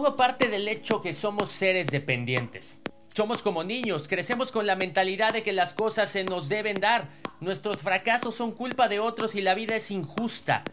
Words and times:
Todo 0.00 0.16
parte 0.16 0.48
del 0.48 0.66
hecho 0.66 1.02
que 1.02 1.12
somos 1.12 1.50
seres 1.50 1.88
dependientes. 1.88 2.80
Somos 3.14 3.42
como 3.42 3.64
niños, 3.64 4.08
crecemos 4.08 4.50
con 4.50 4.66
la 4.66 4.74
mentalidad 4.74 5.34
de 5.34 5.42
que 5.42 5.52
las 5.52 5.74
cosas 5.74 6.08
se 6.08 6.24
nos 6.24 6.48
deben 6.48 6.80
dar. 6.80 7.06
Nuestros 7.40 7.82
fracasos 7.82 8.34
son 8.34 8.52
culpa 8.52 8.88
de 8.88 8.98
otros 8.98 9.34
y 9.34 9.42
la 9.42 9.54
vida 9.54 9.76
es 9.76 9.90
injusta. 9.90 10.64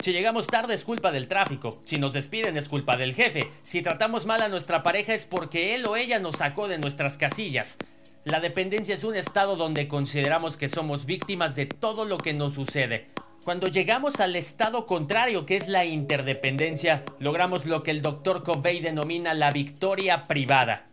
Si 0.00 0.12
llegamos 0.12 0.48
tarde 0.48 0.74
es 0.74 0.84
culpa 0.84 1.12
del 1.12 1.28
tráfico, 1.28 1.80
si 1.86 1.96
nos 1.96 2.12
despiden 2.12 2.58
es 2.58 2.68
culpa 2.68 2.98
del 2.98 3.14
jefe, 3.14 3.50
si 3.62 3.80
tratamos 3.80 4.26
mal 4.26 4.42
a 4.42 4.48
nuestra 4.48 4.82
pareja 4.82 5.14
es 5.14 5.24
porque 5.24 5.74
él 5.74 5.86
o 5.86 5.96
ella 5.96 6.18
nos 6.18 6.36
sacó 6.36 6.68
de 6.68 6.76
nuestras 6.76 7.16
casillas. 7.16 7.78
La 8.24 8.40
dependencia 8.40 8.94
es 8.94 9.04
un 9.04 9.16
estado 9.16 9.56
donde 9.56 9.88
consideramos 9.88 10.58
que 10.58 10.68
somos 10.68 11.06
víctimas 11.06 11.56
de 11.56 11.64
todo 11.64 12.04
lo 12.04 12.18
que 12.18 12.34
nos 12.34 12.52
sucede. 12.52 13.08
Cuando 13.44 13.68
llegamos 13.68 14.18
al 14.18 14.34
estado 14.34 14.86
contrario, 14.86 15.46
que 15.46 15.56
es 15.56 15.68
la 15.68 15.84
interdependencia, 15.84 17.04
logramos 17.20 17.64
lo 17.64 17.80
que 17.80 17.92
el 17.92 18.02
Dr. 18.02 18.42
Covey 18.42 18.80
denomina 18.80 19.34
la 19.34 19.52
victoria 19.52 20.24
privada. 20.24 20.88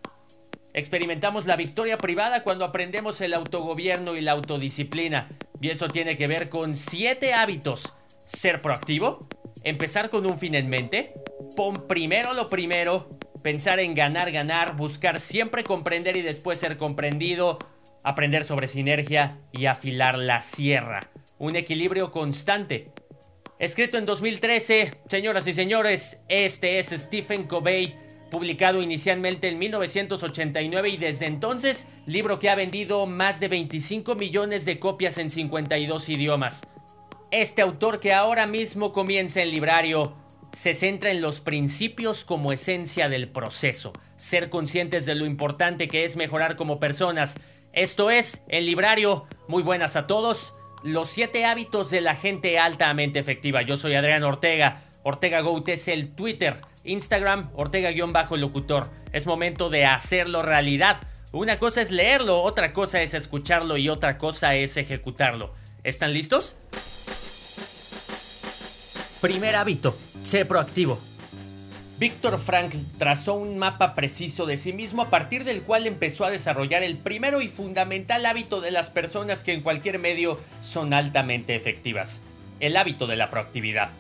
Experimentamos 0.76 1.46
la 1.48 1.56
victoria 1.56 1.98
privada 1.98 2.44
cuando 2.44 2.66
aprendemos 2.66 3.22
el 3.22 3.34
autogobierno 3.34 4.16
y 4.16 4.22
la 4.22 4.34
autodisciplina, 4.34 5.30
y 5.62 5.70
eso 5.70 5.88
tiene 5.88 6.16
que 6.16 6.28
ver 6.28 6.50
con 6.50 6.76
siete 6.76 7.34
hábitos. 7.34 7.96
Ser 8.26 8.62
proactivo, 8.62 9.28
empezar 9.64 10.10
con 10.10 10.26
un 10.26 10.38
fin 10.38 10.56
en 10.56 10.70
mente, 10.70 11.14
pon 11.56 11.88
primero 11.88 12.34
lo 12.34 12.50
primero, 12.50 13.18
pensar 13.42 13.80
en 13.80 13.96
ganar, 13.96 14.32
ganar, 14.32 14.76
buscar 14.76 15.20
siempre 15.20 15.64
comprender 15.64 16.18
y 16.18 16.22
después 16.22 16.60
ser 16.60 16.78
comprendido, 16.78 17.58
aprender 18.04 18.46
sobre 18.46 18.68
sinergia 18.68 19.40
y 19.52 19.66
afilar 19.66 20.18
la 20.18 20.40
sierra 20.40 21.13
un 21.40 21.56
equilibrio 21.56 22.12
constante. 22.12 22.92
Escrito 23.60 23.98
en 23.98 24.06
2013, 24.06 24.94
señoras 25.08 25.48
y 25.48 25.54
señores, 25.54 26.22
este 26.28 26.80
es 26.80 26.88
Stephen 26.88 27.44
Covey, 27.44 27.96
publicado 28.30 28.82
inicialmente 28.82 29.48
en 29.48 29.60
1989 29.60 30.90
y 30.90 30.98
desde 30.98 31.28
entonces, 31.28 31.88
libro 32.06 32.40
que 32.40 32.50
ha 32.50 32.56
vendido 32.56 33.06
más 33.06 33.40
de 33.40 33.48
25 33.48 34.16
millones 34.16 34.66
de 34.66 34.80
copias 34.80 35.18
en 35.18 35.30
52 35.30 36.10
idiomas. 36.10 36.62
Este 37.32 37.62
autor 37.62 38.00
que 38.00 38.14
ahora 38.14 38.48
mismo 38.48 38.92
comienza 38.92 39.42
el 39.42 39.52
librario 39.52 40.16
se 40.54 40.76
centra 40.76 41.10
en 41.12 41.22
los 41.22 41.42
principios 41.42 42.24
como 42.24 42.54
esencia 42.54 43.10
del 43.10 43.28
proceso, 43.28 43.92
ser 44.16 44.50
conscientes 44.50 45.06
de 45.06 45.16
lo 45.16 45.26
importante 45.26 45.88
que 45.88 46.06
es 46.06 46.16
mejorar 46.16 46.56
como 46.56 46.80
personas. 46.80 47.36
Esto 47.74 48.12
es 48.12 48.44
el 48.48 48.68
librario. 48.68 49.26
Muy 49.48 49.64
buenas 49.64 49.96
a 49.96 50.06
todos. 50.06 50.54
Los 50.84 51.10
7 51.12 51.46
hábitos 51.46 51.90
de 51.92 52.02
la 52.02 52.14
gente 52.14 52.60
altamente 52.60 53.18
efectiva. 53.18 53.62
Yo 53.62 53.78
soy 53.78 53.96
Adrián 53.96 54.24
Ortega. 54.24 54.82
Ortega 55.04 55.40
Goat 55.40 55.70
es 55.70 55.88
el 55.88 56.14
Twitter. 56.14 56.60
Instagram, 56.84 57.52
Ortega-locutor. 57.56 58.90
Es 59.14 59.26
momento 59.26 59.70
de 59.70 59.86
hacerlo 59.86 60.42
realidad. 60.42 60.98
Una 61.32 61.58
cosa 61.58 61.82
es 61.82 61.90
leerlo, 61.90 62.42
otra 62.42 62.74
cosa 62.74 63.02
es 63.02 63.14
escucharlo 63.14 63.78
y 63.78 63.88
otra 63.88 64.18
cosa 64.18 64.56
es 64.56 64.76
ejecutarlo. 64.76 65.54
¿Están 65.86 66.12
listos? 66.12 66.58
Primer 69.22 69.56
hábito, 69.56 69.96
sé 70.24 70.44
proactivo. 70.44 71.00
Víctor 72.00 72.40
Frankl 72.40 72.78
trazó 72.98 73.36
un 73.36 73.60
mapa 73.60 73.94
preciso 73.94 74.48
de 74.48 74.58
sí 74.58 74.74
mismo 74.74 75.04
a 75.04 75.10
partir 75.12 75.44
del 75.44 75.62
cual 75.62 75.86
empezó 75.86 76.26
a 76.26 76.32
desarrollar 76.32 76.82
el 76.82 76.98
primero 76.98 77.40
y 77.40 77.48
fundamental 77.48 78.26
hábito 78.26 78.62
de 78.62 78.72
las 78.72 78.90
personas 78.90 79.44
que 79.44 79.54
en 79.54 79.62
cualquier 79.62 80.00
medio 80.00 80.40
son 80.60 80.94
altamente 80.94 81.56
efectivas, 81.56 82.22
el 82.60 82.78
hábito 82.78 83.06
de 83.06 83.16
la 83.16 83.30
proactividad. 83.30 83.92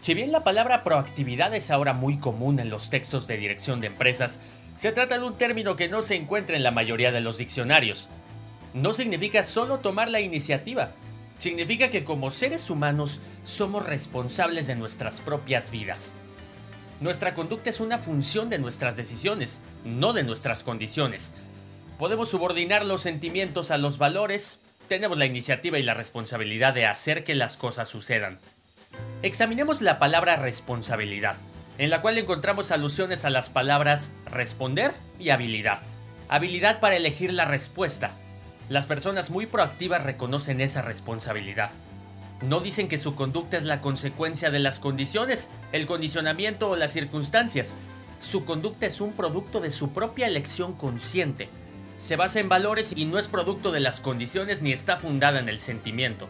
Si 0.00 0.14
bien 0.14 0.32
la 0.32 0.42
palabra 0.42 0.84
proactividad 0.84 1.54
es 1.54 1.70
ahora 1.70 1.92
muy 1.92 2.16
común 2.16 2.60
en 2.60 2.70
los 2.70 2.88
textos 2.88 3.26
de 3.26 3.36
dirección 3.36 3.82
de 3.82 3.88
empresas, 3.88 4.40
se 4.74 4.92
trata 4.92 5.18
de 5.18 5.26
un 5.26 5.36
término 5.36 5.76
que 5.76 5.88
no 5.88 6.00
se 6.00 6.14
encuentra 6.14 6.56
en 6.56 6.62
la 6.62 6.70
mayoría 6.70 7.12
de 7.12 7.20
los 7.20 7.36
diccionarios. 7.36 8.08
No 8.72 8.94
significa 8.94 9.42
solo 9.42 9.80
tomar 9.80 10.08
la 10.08 10.20
iniciativa, 10.20 10.92
significa 11.40 11.90
que 11.90 12.04
como 12.04 12.30
seres 12.30 12.70
humanos 12.70 13.20
somos 13.44 13.84
responsables 13.84 14.66
de 14.66 14.76
nuestras 14.76 15.20
propias 15.20 15.70
vidas. 15.70 16.14
Nuestra 17.00 17.34
conducta 17.34 17.70
es 17.70 17.78
una 17.78 17.96
función 17.96 18.50
de 18.50 18.58
nuestras 18.58 18.96
decisiones, 18.96 19.60
no 19.84 20.12
de 20.12 20.24
nuestras 20.24 20.64
condiciones. 20.64 21.32
Podemos 21.96 22.28
subordinar 22.28 22.84
los 22.84 23.02
sentimientos 23.02 23.70
a 23.70 23.78
los 23.78 23.98
valores, 23.98 24.58
tenemos 24.88 25.16
la 25.16 25.26
iniciativa 25.26 25.78
y 25.78 25.84
la 25.84 25.94
responsabilidad 25.94 26.74
de 26.74 26.86
hacer 26.86 27.22
que 27.22 27.36
las 27.36 27.56
cosas 27.56 27.86
sucedan. 27.86 28.40
Examinemos 29.22 29.80
la 29.80 30.00
palabra 30.00 30.34
responsabilidad, 30.34 31.36
en 31.78 31.90
la 31.90 32.00
cual 32.00 32.18
encontramos 32.18 32.72
alusiones 32.72 33.24
a 33.24 33.30
las 33.30 33.48
palabras 33.48 34.10
responder 34.26 34.92
y 35.20 35.30
habilidad. 35.30 35.78
Habilidad 36.28 36.80
para 36.80 36.96
elegir 36.96 37.32
la 37.32 37.44
respuesta. 37.44 38.10
Las 38.68 38.86
personas 38.86 39.30
muy 39.30 39.46
proactivas 39.46 40.02
reconocen 40.02 40.60
esa 40.60 40.82
responsabilidad. 40.82 41.70
No 42.42 42.60
dicen 42.60 42.86
que 42.86 42.98
su 42.98 43.16
conducta 43.16 43.56
es 43.56 43.64
la 43.64 43.80
consecuencia 43.80 44.50
de 44.50 44.60
las 44.60 44.78
condiciones, 44.78 45.50
el 45.72 45.86
condicionamiento 45.86 46.70
o 46.70 46.76
las 46.76 46.92
circunstancias. 46.92 47.74
Su 48.20 48.44
conducta 48.44 48.86
es 48.86 49.00
un 49.00 49.12
producto 49.12 49.60
de 49.60 49.70
su 49.70 49.90
propia 49.90 50.28
elección 50.28 50.72
consciente. 50.74 51.48
Se 51.98 52.14
basa 52.14 52.38
en 52.38 52.48
valores 52.48 52.92
y 52.94 53.06
no 53.06 53.18
es 53.18 53.26
producto 53.26 53.72
de 53.72 53.80
las 53.80 53.98
condiciones 53.98 54.62
ni 54.62 54.72
está 54.72 54.96
fundada 54.96 55.40
en 55.40 55.48
el 55.48 55.58
sentimiento. 55.58 56.28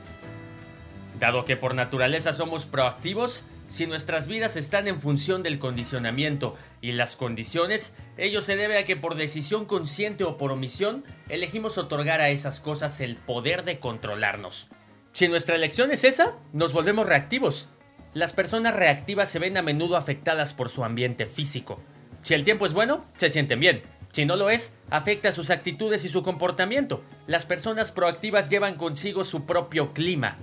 Dado 1.20 1.44
que 1.44 1.56
por 1.56 1.74
naturaleza 1.74 2.32
somos 2.32 2.64
proactivos, 2.64 3.42
si 3.68 3.86
nuestras 3.86 4.28
vidas 4.28 4.56
están 4.56 4.88
en 4.88 4.98
función 4.98 5.42
del 5.42 5.58
condicionamiento 5.58 6.56
y 6.80 6.92
las 6.92 7.16
condiciones, 7.16 7.92
ello 8.16 8.40
se 8.40 8.56
debe 8.56 8.78
a 8.78 8.84
que 8.84 8.96
por 8.96 9.14
decisión 9.14 9.66
consciente 9.66 10.24
o 10.24 10.38
por 10.38 10.52
omisión 10.52 11.04
elegimos 11.28 11.76
otorgar 11.76 12.22
a 12.22 12.30
esas 12.30 12.60
cosas 12.60 13.02
el 13.02 13.16
poder 13.16 13.64
de 13.64 13.78
controlarnos. 13.78 14.68
Si 15.18 15.26
nuestra 15.26 15.56
elección 15.56 15.90
es 15.90 16.04
esa, 16.04 16.36
nos 16.52 16.72
volvemos 16.72 17.04
reactivos. 17.04 17.68
Las 18.14 18.32
personas 18.32 18.76
reactivas 18.76 19.28
se 19.28 19.40
ven 19.40 19.56
a 19.56 19.62
menudo 19.62 19.96
afectadas 19.96 20.54
por 20.54 20.68
su 20.68 20.84
ambiente 20.84 21.26
físico. 21.26 21.80
Si 22.22 22.34
el 22.34 22.44
tiempo 22.44 22.66
es 22.66 22.72
bueno, 22.72 23.04
se 23.16 23.32
sienten 23.32 23.58
bien. 23.58 23.82
Si 24.12 24.26
no 24.26 24.36
lo 24.36 24.48
es, 24.48 24.74
afecta 24.90 25.32
sus 25.32 25.50
actitudes 25.50 26.04
y 26.04 26.08
su 26.08 26.22
comportamiento. 26.22 27.02
Las 27.26 27.46
personas 27.46 27.90
proactivas 27.90 28.48
llevan 28.48 28.76
consigo 28.76 29.24
su 29.24 29.44
propio 29.44 29.92
clima. 29.92 30.38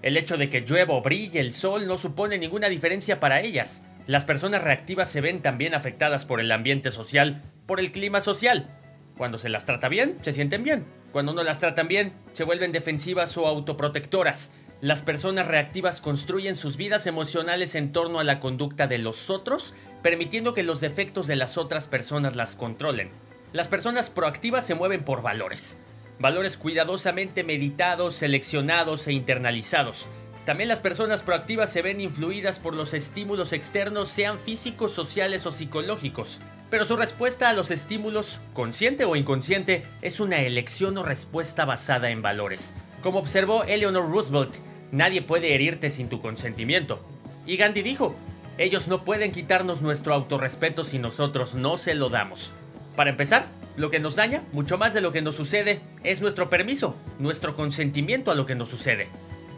El 0.00 0.16
hecho 0.16 0.36
de 0.36 0.48
que 0.48 0.60
llueva 0.60 0.94
o 0.94 1.02
brille 1.02 1.40
el 1.40 1.52
sol 1.52 1.88
no 1.88 1.98
supone 1.98 2.38
ninguna 2.38 2.68
diferencia 2.68 3.18
para 3.18 3.40
ellas. 3.40 3.82
Las 4.06 4.26
personas 4.26 4.62
reactivas 4.62 5.10
se 5.10 5.20
ven 5.20 5.40
también 5.40 5.74
afectadas 5.74 6.24
por 6.24 6.38
el 6.38 6.52
ambiente 6.52 6.92
social, 6.92 7.42
por 7.66 7.80
el 7.80 7.90
clima 7.90 8.20
social. 8.20 8.70
Cuando 9.16 9.38
se 9.38 9.48
las 9.48 9.66
trata 9.66 9.88
bien, 9.88 10.18
se 10.22 10.32
sienten 10.32 10.62
bien. 10.62 10.99
Cuando 11.12 11.32
no 11.32 11.42
las 11.42 11.58
tratan 11.58 11.88
bien, 11.88 12.12
se 12.32 12.44
vuelven 12.44 12.70
defensivas 12.70 13.36
o 13.36 13.46
autoprotectoras. 13.46 14.52
Las 14.80 15.02
personas 15.02 15.48
reactivas 15.48 16.00
construyen 16.00 16.54
sus 16.54 16.76
vidas 16.76 17.06
emocionales 17.06 17.74
en 17.74 17.92
torno 17.92 18.20
a 18.20 18.24
la 18.24 18.38
conducta 18.38 18.86
de 18.86 18.98
los 18.98 19.28
otros, 19.28 19.74
permitiendo 20.02 20.54
que 20.54 20.62
los 20.62 20.80
defectos 20.80 21.26
de 21.26 21.36
las 21.36 21.58
otras 21.58 21.88
personas 21.88 22.36
las 22.36 22.54
controlen. 22.54 23.10
Las 23.52 23.66
personas 23.66 24.08
proactivas 24.08 24.64
se 24.64 24.76
mueven 24.76 25.04
por 25.04 25.20
valores. 25.20 25.78
Valores 26.20 26.56
cuidadosamente 26.56 27.42
meditados, 27.42 28.14
seleccionados 28.14 29.08
e 29.08 29.12
internalizados. 29.12 30.06
También 30.46 30.68
las 30.68 30.80
personas 30.80 31.22
proactivas 31.24 31.70
se 31.70 31.82
ven 31.82 32.00
influidas 32.00 32.60
por 32.60 32.74
los 32.74 32.94
estímulos 32.94 33.52
externos, 33.52 34.08
sean 34.08 34.38
físicos, 34.38 34.92
sociales 34.92 35.44
o 35.46 35.52
psicológicos. 35.52 36.40
Pero 36.70 36.84
su 36.84 36.96
respuesta 36.96 37.48
a 37.48 37.52
los 37.52 37.72
estímulos, 37.72 38.40
consciente 38.54 39.04
o 39.04 39.16
inconsciente, 39.16 39.84
es 40.02 40.20
una 40.20 40.38
elección 40.38 40.96
o 40.98 41.02
respuesta 41.02 41.64
basada 41.64 42.10
en 42.10 42.22
valores. 42.22 42.74
Como 43.02 43.18
observó 43.18 43.64
Eleanor 43.64 44.08
Roosevelt, 44.08 44.54
nadie 44.92 45.20
puede 45.20 45.54
herirte 45.54 45.90
sin 45.90 46.08
tu 46.08 46.20
consentimiento. 46.20 47.04
Y 47.44 47.56
Gandhi 47.56 47.82
dijo, 47.82 48.14
ellos 48.56 48.86
no 48.86 49.04
pueden 49.04 49.32
quitarnos 49.32 49.82
nuestro 49.82 50.14
autorrespeto 50.14 50.84
si 50.84 50.98
nosotros 50.98 51.54
no 51.54 51.76
se 51.76 51.94
lo 51.94 52.08
damos. 52.08 52.52
Para 52.94 53.10
empezar, 53.10 53.46
lo 53.76 53.90
que 53.90 53.98
nos 53.98 54.16
daña, 54.16 54.44
mucho 54.52 54.78
más 54.78 54.94
de 54.94 55.00
lo 55.00 55.10
que 55.10 55.22
nos 55.22 55.34
sucede, 55.34 55.80
es 56.04 56.20
nuestro 56.20 56.50
permiso, 56.50 56.94
nuestro 57.18 57.56
consentimiento 57.56 58.30
a 58.30 58.34
lo 58.34 58.46
que 58.46 58.54
nos 58.54 58.68
sucede. 58.68 59.08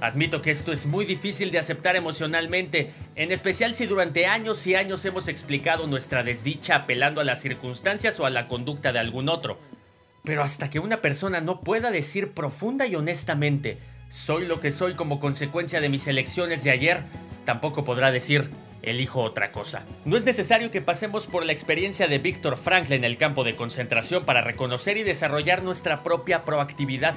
Admito 0.02 0.42
que 0.42 0.50
esto 0.50 0.72
es 0.72 0.86
muy 0.86 1.04
difícil 1.04 1.52
de 1.52 1.60
aceptar 1.60 1.94
emocionalmente, 1.94 2.90
en 3.14 3.30
especial 3.30 3.72
si 3.72 3.86
durante 3.86 4.26
años 4.26 4.66
y 4.66 4.74
años 4.74 5.04
hemos 5.04 5.28
explicado 5.28 5.86
nuestra 5.86 6.24
desdicha 6.24 6.74
apelando 6.74 7.20
a 7.20 7.24
las 7.24 7.40
circunstancias 7.40 8.18
o 8.18 8.26
a 8.26 8.30
la 8.30 8.48
conducta 8.48 8.92
de 8.92 8.98
algún 8.98 9.28
otro. 9.28 9.60
Pero 10.24 10.42
hasta 10.42 10.68
que 10.68 10.80
una 10.80 10.96
persona 10.96 11.40
no 11.40 11.60
pueda 11.60 11.92
decir 11.92 12.32
profunda 12.32 12.84
y 12.88 12.96
honestamente, 12.96 13.78
soy 14.08 14.44
lo 14.44 14.58
que 14.58 14.72
soy 14.72 14.94
como 14.94 15.20
consecuencia 15.20 15.80
de 15.80 15.88
mis 15.88 16.08
elecciones 16.08 16.64
de 16.64 16.72
ayer, 16.72 17.04
tampoco 17.44 17.84
podrá 17.84 18.10
decir, 18.10 18.50
elijo 18.82 19.22
otra 19.22 19.52
cosa. 19.52 19.84
No 20.04 20.16
es 20.16 20.24
necesario 20.24 20.72
que 20.72 20.80
pasemos 20.80 21.28
por 21.28 21.46
la 21.46 21.52
experiencia 21.52 22.08
de 22.08 22.18
Víctor 22.18 22.56
Frankl 22.56 22.94
en 22.94 23.04
el 23.04 23.18
campo 23.18 23.44
de 23.44 23.54
concentración 23.54 24.24
para 24.24 24.40
reconocer 24.40 24.96
y 24.96 25.04
desarrollar 25.04 25.62
nuestra 25.62 26.02
propia 26.02 26.42
proactividad. 26.42 27.14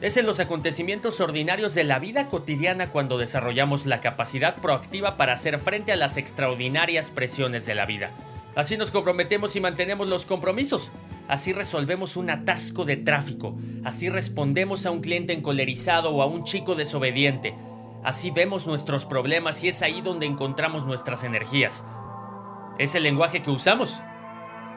Es 0.00 0.16
en 0.16 0.26
los 0.26 0.38
acontecimientos 0.38 1.20
ordinarios 1.20 1.74
de 1.74 1.82
la 1.82 1.98
vida 1.98 2.28
cotidiana 2.28 2.90
cuando 2.90 3.18
desarrollamos 3.18 3.84
la 3.84 4.00
capacidad 4.00 4.54
proactiva 4.54 5.16
para 5.16 5.32
hacer 5.32 5.58
frente 5.58 5.90
a 5.90 5.96
las 5.96 6.16
extraordinarias 6.16 7.10
presiones 7.10 7.66
de 7.66 7.74
la 7.74 7.84
vida. 7.84 8.12
Así 8.54 8.76
nos 8.76 8.92
comprometemos 8.92 9.56
y 9.56 9.60
mantenemos 9.60 10.06
los 10.06 10.24
compromisos. 10.24 10.92
Así 11.26 11.52
resolvemos 11.52 12.16
un 12.16 12.30
atasco 12.30 12.84
de 12.84 12.96
tráfico. 12.96 13.56
Así 13.84 14.08
respondemos 14.08 14.86
a 14.86 14.92
un 14.92 15.00
cliente 15.00 15.32
encolerizado 15.32 16.10
o 16.10 16.22
a 16.22 16.26
un 16.26 16.44
chico 16.44 16.76
desobediente. 16.76 17.56
Así 18.04 18.30
vemos 18.30 18.68
nuestros 18.68 19.04
problemas 19.04 19.64
y 19.64 19.68
es 19.68 19.82
ahí 19.82 20.00
donde 20.00 20.26
encontramos 20.26 20.86
nuestras 20.86 21.24
energías. 21.24 21.84
Es 22.78 22.94
el 22.94 23.02
lenguaje 23.02 23.42
que 23.42 23.50
usamos. 23.50 24.00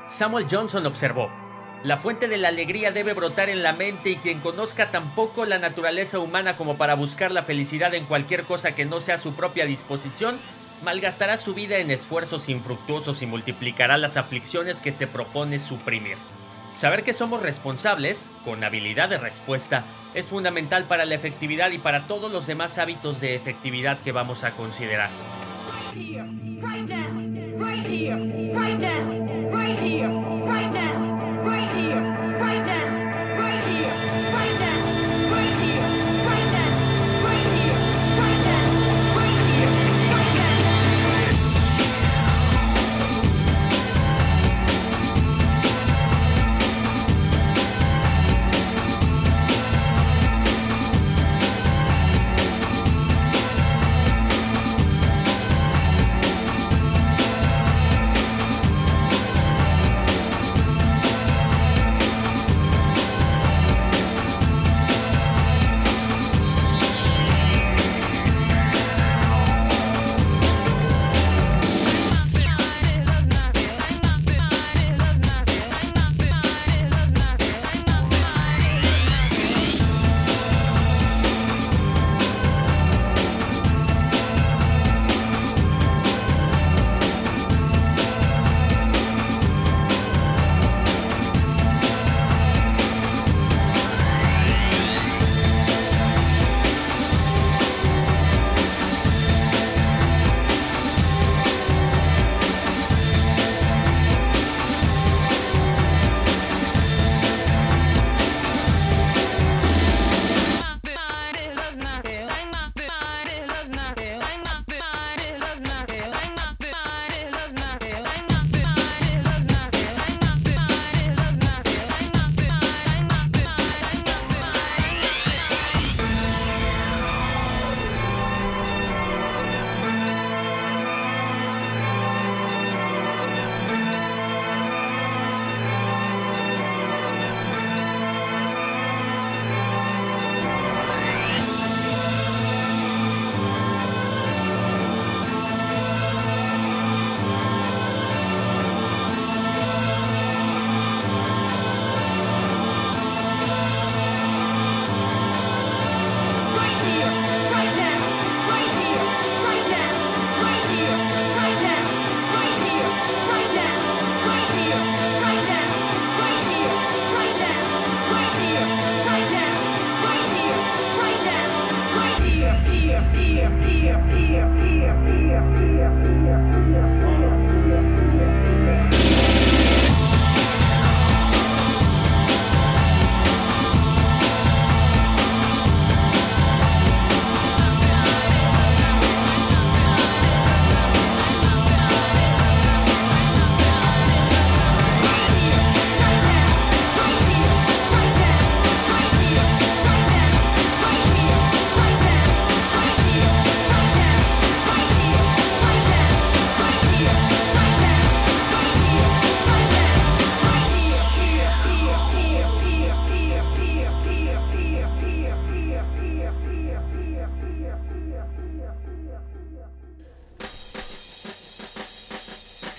Samuel 0.08 0.48
Johnson 0.50 0.86
observó, 0.88 1.30
la 1.84 1.98
fuente 1.98 2.28
de 2.28 2.38
la 2.38 2.50
alegría 2.50 2.92
debe 2.92 3.14
brotar 3.14 3.50
en 3.50 3.64
la 3.64 3.74
mente 3.74 4.12
y 4.12 4.18
quien 4.18 4.40
conozca 4.40 4.92
tampoco 4.92 5.46
la 5.46 5.58
naturaleza 5.58 6.20
humana 6.20 6.56
como 6.56 6.78
para 6.78 6.94
buscar 6.94 7.32
la 7.32 7.42
felicidad 7.42 7.96
en 7.96 8.06
cualquier 8.06 8.44
cosa 8.44 8.76
que 8.76 8.86
no 8.86 9.00
sea 9.00 9.18
su 9.18 9.34
propia 9.34 9.66
disposición, 9.66 10.40
malgastará 10.84 11.38
su 11.38 11.56
vida 11.56 11.78
en 11.78 11.90
esfuerzos 11.90 12.50
infructuosos 12.50 13.24
y 13.24 13.26
multiplicará 13.26 13.98
las 13.98 14.16
aflicciones 14.16 14.80
que 14.80 14.92
se 14.92 15.08
propone 15.08 15.58
suprimir. 15.58 16.18
Saber 16.78 17.04
que 17.04 17.14
somos 17.14 17.42
responsables, 17.42 18.30
con 18.46 18.64
habilidad 18.64 19.10
de 19.10 19.18
respuesta, 19.18 19.84
es 20.14 20.28
fundamental 20.28 20.84
para 20.86 21.06
la 21.06 21.16
efectividad 21.16 21.72
y 21.72 21.80
para 21.80 22.06
todos 22.06 22.32
los 22.32 22.46
demás 22.46 22.78
hábitos 22.78 23.20
de 23.22 23.34
efectividad 23.36 24.00
que 24.00 24.12
vamos 24.12 24.44
a 24.44 24.52
considerar. 24.52 25.10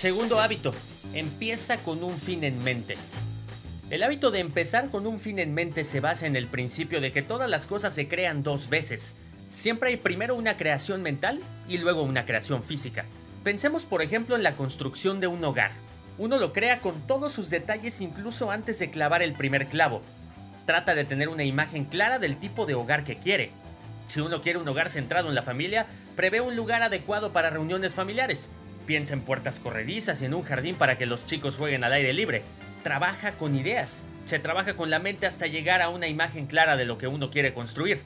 Segundo 0.03 0.41
hábito, 0.41 0.75
empieza 1.13 1.77
con 1.77 2.03
un 2.03 2.17
fin 2.17 2.43
en 2.43 2.61
mente. 2.61 2.97
El 3.89 4.03
hábito 4.03 4.31
de 4.31 4.39
empezar 4.39 4.89
con 4.89 5.07
un 5.07 5.17
fin 5.17 5.39
en 5.39 5.53
mente 5.53 5.85
se 5.85 6.01
basa 6.01 6.27
en 6.27 6.35
el 6.35 6.47
principio 6.47 6.99
de 6.99 7.13
que 7.13 7.21
todas 7.21 7.49
las 7.49 7.65
cosas 7.67 7.93
se 7.95 8.09
crean 8.09 8.43
dos 8.43 8.67
veces. 8.67 9.15
Siempre 9.49 9.91
hay 9.91 9.95
primero 9.95 10.35
una 10.35 10.57
creación 10.57 11.03
mental 11.03 11.39
y 11.69 11.77
luego 11.77 12.03
una 12.03 12.25
creación 12.25 12.63
física. 12.63 13.05
Pensemos 13.45 13.85
por 13.85 14.01
ejemplo 14.01 14.35
en 14.35 14.43
la 14.43 14.55
construcción 14.55 15.21
de 15.21 15.27
un 15.27 15.41
hogar. 15.45 15.71
Uno 16.17 16.35
lo 16.35 16.51
crea 16.51 16.81
con 16.81 16.99
todos 17.07 17.31
sus 17.31 17.49
detalles 17.49 18.01
incluso 18.01 18.51
antes 18.51 18.79
de 18.79 18.91
clavar 18.91 19.21
el 19.21 19.31
primer 19.31 19.67
clavo. 19.67 20.01
Trata 20.65 20.95
de 20.95 21.05
tener 21.05 21.29
una 21.29 21.45
imagen 21.45 21.85
clara 21.85 22.19
del 22.19 22.35
tipo 22.35 22.65
de 22.65 22.75
hogar 22.75 23.05
que 23.05 23.15
quiere. 23.15 23.51
Si 24.09 24.19
uno 24.19 24.41
quiere 24.41 24.59
un 24.59 24.67
hogar 24.67 24.89
centrado 24.89 25.29
en 25.29 25.35
la 25.35 25.43
familia, 25.43 25.85
prevé 26.17 26.41
un 26.41 26.57
lugar 26.57 26.83
adecuado 26.83 27.31
para 27.31 27.51
reuniones 27.51 27.93
familiares. 27.93 28.49
Piensa 28.85 29.13
en 29.13 29.21
puertas 29.21 29.59
corredizas 29.59 30.21
y 30.21 30.25
en 30.25 30.33
un 30.33 30.43
jardín 30.43 30.75
para 30.75 30.97
que 30.97 31.05
los 31.05 31.25
chicos 31.25 31.55
jueguen 31.55 31.83
al 31.83 31.93
aire 31.93 32.13
libre. 32.13 32.43
Trabaja 32.83 33.33
con 33.33 33.55
ideas. 33.55 34.03
Se 34.25 34.39
trabaja 34.39 34.75
con 34.75 34.89
la 34.89 34.99
mente 34.99 35.25
hasta 35.25 35.47
llegar 35.47 35.81
a 35.81 35.89
una 35.89 36.07
imagen 36.07 36.47
clara 36.47 36.75
de 36.75 36.85
lo 36.85 36.97
que 36.97 37.07
uno 37.07 37.29
quiere 37.31 37.53
construir. 37.53 38.01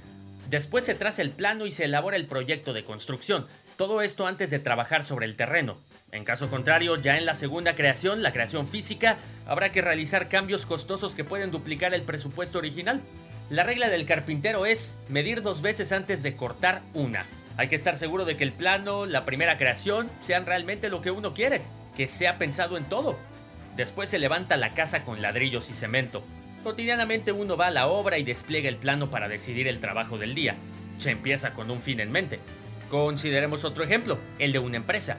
Después 0.49 0.85
se 0.85 0.95
traza 0.95 1.21
el 1.21 1.31
plano 1.31 1.65
y 1.65 1.71
se 1.71 1.85
elabora 1.85 2.15
el 2.15 2.27
proyecto 2.27 2.73
de 2.73 2.85
construcción. 2.85 3.47
Todo 3.75 4.01
esto 4.01 4.27
antes 4.27 4.49
de 4.49 4.59
trabajar 4.59 5.03
sobre 5.03 5.25
el 5.25 5.35
terreno. 5.35 5.77
En 6.11 6.23
caso 6.23 6.49
contrario, 6.49 6.95
ya 6.95 7.17
en 7.17 7.25
la 7.25 7.35
segunda 7.35 7.75
creación, 7.75 8.23
la 8.23 8.31
creación 8.31 8.67
física, 8.67 9.17
habrá 9.45 9.71
que 9.71 9.81
realizar 9.81 10.29
cambios 10.29 10.65
costosos 10.65 11.15
que 11.15 11.23
pueden 11.23 11.51
duplicar 11.51 11.93
el 11.93 12.03
presupuesto 12.03 12.59
original. 12.59 13.01
La 13.49 13.63
regla 13.63 13.89
del 13.89 14.05
carpintero 14.05 14.65
es 14.65 14.95
medir 15.09 15.41
dos 15.41 15.61
veces 15.61 15.91
antes 15.91 16.23
de 16.23 16.35
cortar 16.35 16.81
una. 16.93 17.25
Hay 17.57 17.67
que 17.67 17.75
estar 17.75 17.95
seguro 17.95 18.25
de 18.25 18.37
que 18.37 18.43
el 18.43 18.53
plano, 18.53 19.05
la 19.05 19.25
primera 19.25 19.57
creación, 19.57 20.09
sean 20.21 20.45
realmente 20.45 20.89
lo 20.89 21.01
que 21.01 21.11
uno 21.11 21.33
quiere, 21.33 21.61
que 21.95 22.07
sea 22.07 22.37
pensado 22.37 22.77
en 22.77 22.85
todo. 22.85 23.17
Después 23.75 24.09
se 24.09 24.19
levanta 24.19 24.57
la 24.57 24.73
casa 24.73 25.03
con 25.03 25.21
ladrillos 25.21 25.69
y 25.69 25.73
cemento. 25.73 26.23
Cotidianamente 26.63 27.31
uno 27.31 27.57
va 27.57 27.67
a 27.67 27.71
la 27.71 27.87
obra 27.87 28.17
y 28.17 28.23
despliega 28.23 28.69
el 28.69 28.77
plano 28.77 29.09
para 29.09 29.27
decidir 29.27 29.67
el 29.67 29.79
trabajo 29.79 30.17
del 30.17 30.35
día. 30.35 30.55
Se 30.99 31.11
empieza 31.11 31.53
con 31.53 31.71
un 31.71 31.81
fin 31.81 31.99
en 31.99 32.11
mente. 32.11 32.39
Consideremos 32.89 33.63
otro 33.63 33.83
ejemplo, 33.83 34.17
el 34.39 34.51
de 34.51 34.59
una 34.59 34.77
empresa. 34.77 35.17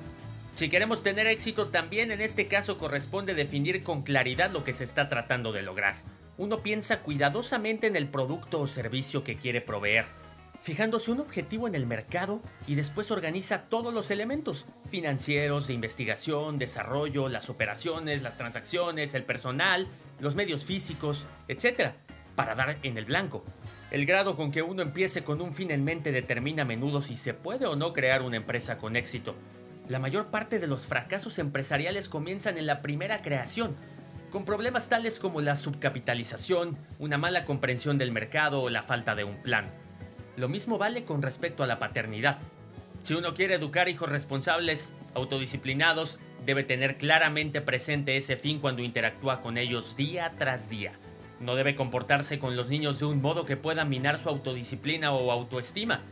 Si 0.55 0.69
queremos 0.69 1.03
tener 1.03 1.27
éxito, 1.27 1.69
también 1.69 2.11
en 2.11 2.21
este 2.21 2.47
caso 2.47 2.79
corresponde 2.79 3.35
definir 3.35 3.83
con 3.83 4.03
claridad 4.03 4.51
lo 4.51 4.65
que 4.65 4.73
se 4.73 4.85
está 4.85 5.09
tratando 5.09 5.53
de 5.53 5.63
lograr 5.63 5.95
uno 6.39 6.63
piensa 6.63 7.01
cuidadosamente 7.01 7.89
en 7.89 7.97
el 7.97 8.09
producto 8.09 8.61
o 8.61 8.69
servicio 8.69 9.25
que 9.25 9.37
quiere 9.37 9.61
proveer, 9.61 10.07
fijándose 10.69 11.11
un 11.11 11.21
objetivo 11.21 11.67
en 11.67 11.75
el 11.75 11.87
mercado 11.87 12.43
y 12.67 12.75
después 12.75 13.11
organiza 13.11 13.71
todos 13.71 13.95
los 13.95 14.11
elementos 14.11 14.67
financieros, 14.87 15.67
de 15.67 15.73
investigación, 15.73 16.59
desarrollo, 16.59 17.31
las 17.31 17.49
operaciones, 17.49 18.21
las 18.21 18.37
transacciones, 18.37 19.15
el 19.15 19.25
personal, 19.25 19.89
los 20.21 20.35
medios 20.35 20.67
físicos, 20.67 21.25
etc., 21.49 21.93
para 22.37 22.55
dar 22.55 22.77
en 22.83 22.99
el 22.99 23.07
blanco. 23.07 23.47
El 23.91 24.05
grado 24.05 24.37
con 24.37 24.51
que 24.51 24.61
uno 24.61 24.83
empiece 24.83 25.25
con 25.25 25.41
un 25.41 25.55
fin 25.55 25.71
en 25.71 25.85
mente 25.85 26.13
determina 26.13 26.65
a 26.65 26.67
menudo 26.67 27.01
si 27.01 27.17
se 27.17 27.33
puede 27.33 27.65
o 27.65 27.75
no 27.75 27.95
crear 27.95 28.21
una 28.21 28.37
empresa 28.37 28.77
con 28.77 28.95
éxito. 28.95 29.37
La 29.89 29.99
mayor 29.99 30.27
parte 30.27 30.59
de 30.59 30.67
los 30.67 30.85
fracasos 30.85 31.39
empresariales 31.39 32.11
comienzan 32.11 32.59
en 32.59 32.67
la 32.67 32.83
primera 32.83 33.23
creación, 33.23 33.75
con 34.31 34.45
problemas 34.45 34.91
tales 34.91 35.19
como 35.19 35.41
la 35.41 35.57
subcapitalización, 35.57 36.77
una 36.99 37.17
mala 37.17 37.47
comprensión 37.47 37.97
del 37.97 38.13
mercado 38.13 38.61
o 38.61 38.69
la 38.69 38.83
falta 38.83 39.15
de 39.15 39.25
un 39.25 39.43
plan. 39.43 39.88
Lo 40.39 40.49
mismo 40.49 40.79
vale 40.79 41.03
con 41.03 41.21
respecto 41.21 41.65
a 41.65 41.67
la 41.67 41.81
paternidad. 41.81 42.37
Si 43.03 43.13
uno 43.13 43.35
quiere 43.35 43.57
educar 43.57 43.89
hijos 43.89 44.09
responsables, 44.09 44.93
autodisciplinados, 45.15 46.21
debe 46.47 46.63
tener 46.63 46.97
claramente 46.97 47.61
presente 47.61 48.17
ese 48.17 48.37
fin 48.37 48.61
cuando 48.61 48.85
interactúa 48.85 49.41
con 49.41 49.59
ellos 49.59 49.97
día 49.97 50.33
tras 50.39 50.71
día. 50.71 50.93
No 51.41 51.57
debe 51.57 51.75
comportarse 51.75 52.39
con 52.39 52.55
los 52.55 52.69
niños 52.69 53.01
de 53.01 53.07
un 53.07 53.21
modo 53.21 53.47
que 53.47 53.57
pueda 53.57 53.85
minar 53.85 54.21
su 54.21 54.29
autodisciplina 54.29 55.11
o 55.11 55.33
autoestima. 55.33 56.03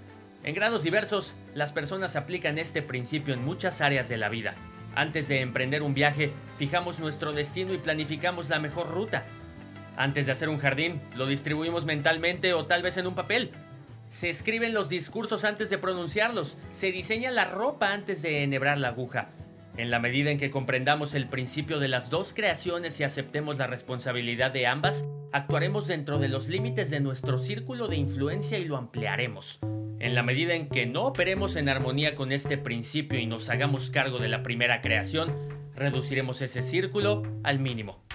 En 0.42 0.56
grados 0.56 0.82
diversos, 0.82 1.36
las 1.54 1.70
personas 1.70 2.16
aplican 2.16 2.58
este 2.58 2.82
principio 2.82 3.32
en 3.32 3.44
muchas 3.44 3.80
áreas 3.80 4.08
de 4.08 4.16
la 4.16 4.28
vida. 4.28 4.56
Antes 4.96 5.28
de 5.28 5.40
emprender 5.40 5.84
un 5.84 5.94
viaje, 5.94 6.32
fijamos 6.56 6.98
nuestro 6.98 7.32
destino 7.32 7.74
y 7.74 7.78
planificamos 7.78 8.48
la 8.48 8.58
mejor 8.58 8.90
ruta. 8.90 9.24
Antes 9.96 10.26
de 10.26 10.32
hacer 10.32 10.48
un 10.48 10.58
jardín, 10.58 11.00
lo 11.14 11.26
distribuimos 11.26 11.84
mentalmente 11.84 12.54
o 12.54 12.66
tal 12.66 12.82
vez 12.82 12.96
en 12.96 13.06
un 13.06 13.14
papel. 13.14 13.52
Se 14.08 14.28
escriben 14.30 14.72
los 14.72 14.88
discursos 14.88 15.44
antes 15.44 15.70
de 15.70 15.78
pronunciarlos. 15.78 16.56
Se 16.70 16.92
diseña 16.92 17.30
la 17.30 17.44
ropa 17.44 17.92
antes 17.92 18.22
de 18.22 18.42
enhebrar 18.42 18.78
la 18.78 18.88
aguja. 18.88 19.28
En 19.76 19.90
la 19.90 19.98
medida 19.98 20.30
en 20.30 20.38
que 20.38 20.50
comprendamos 20.50 21.14
el 21.14 21.28
principio 21.28 21.78
de 21.78 21.88
las 21.88 22.08
dos 22.08 22.32
creaciones 22.32 22.98
y 22.98 23.04
aceptemos 23.04 23.58
la 23.58 23.66
responsabilidad 23.66 24.50
de 24.50 24.66
ambas, 24.66 25.06
actuaremos 25.32 25.86
dentro 25.86 26.18
de 26.18 26.28
los 26.28 26.48
límites 26.48 26.88
de 26.88 27.00
nuestro 27.00 27.36
círculo 27.36 27.88
de 27.88 27.96
influencia 27.96 28.58
y 28.58 28.64
lo 28.64 28.78
ampliaremos. 28.78 29.58
En 29.98 30.14
la 30.14 30.22
medida 30.22 30.54
en 30.54 30.68
que 30.68 30.86
no 30.86 31.02
operemos 31.02 31.56
en 31.56 31.68
armonía 31.68 32.14
con 32.14 32.32
este 32.32 32.56
principio 32.56 33.18
y 33.18 33.26
nos 33.26 33.50
hagamos 33.50 33.90
cargo 33.90 34.18
de 34.18 34.28
la 34.28 34.42
primera 34.42 34.80
creación, 34.80 35.34
reduciremos 35.74 36.40
ese 36.40 36.62
círculo 36.62 37.22
al 37.42 37.58
mínimo. 37.58 38.05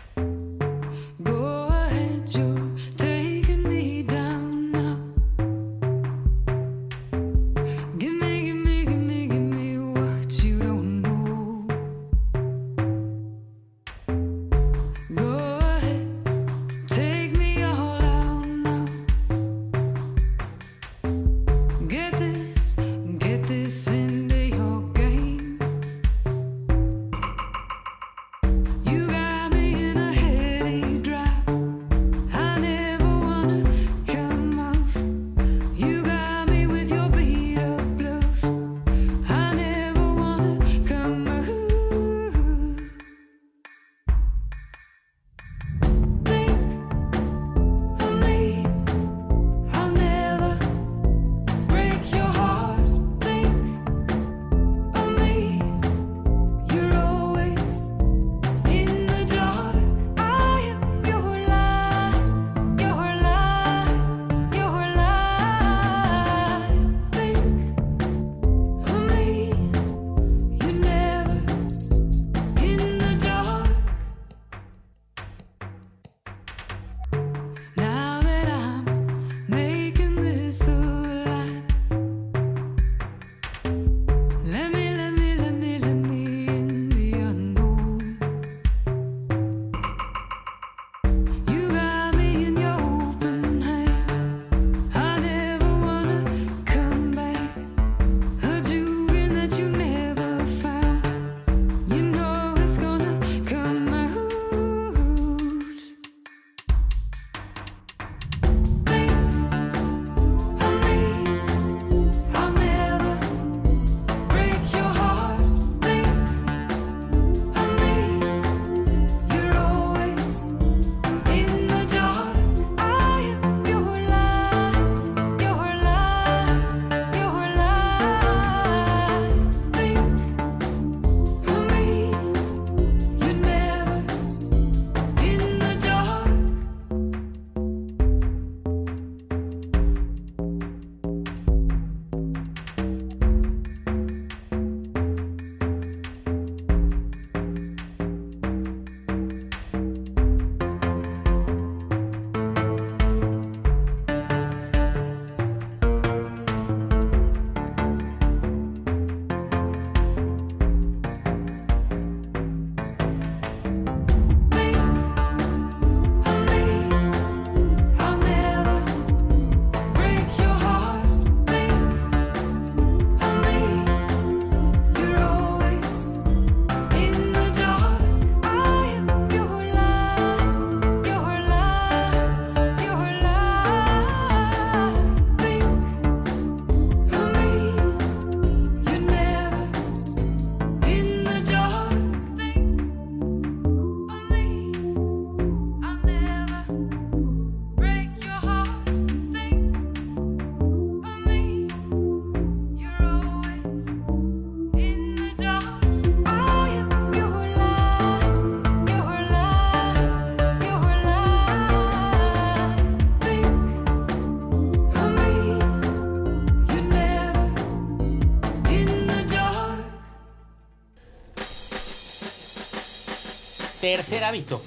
Tercer 223.92 224.24
hábito. 224.24 224.64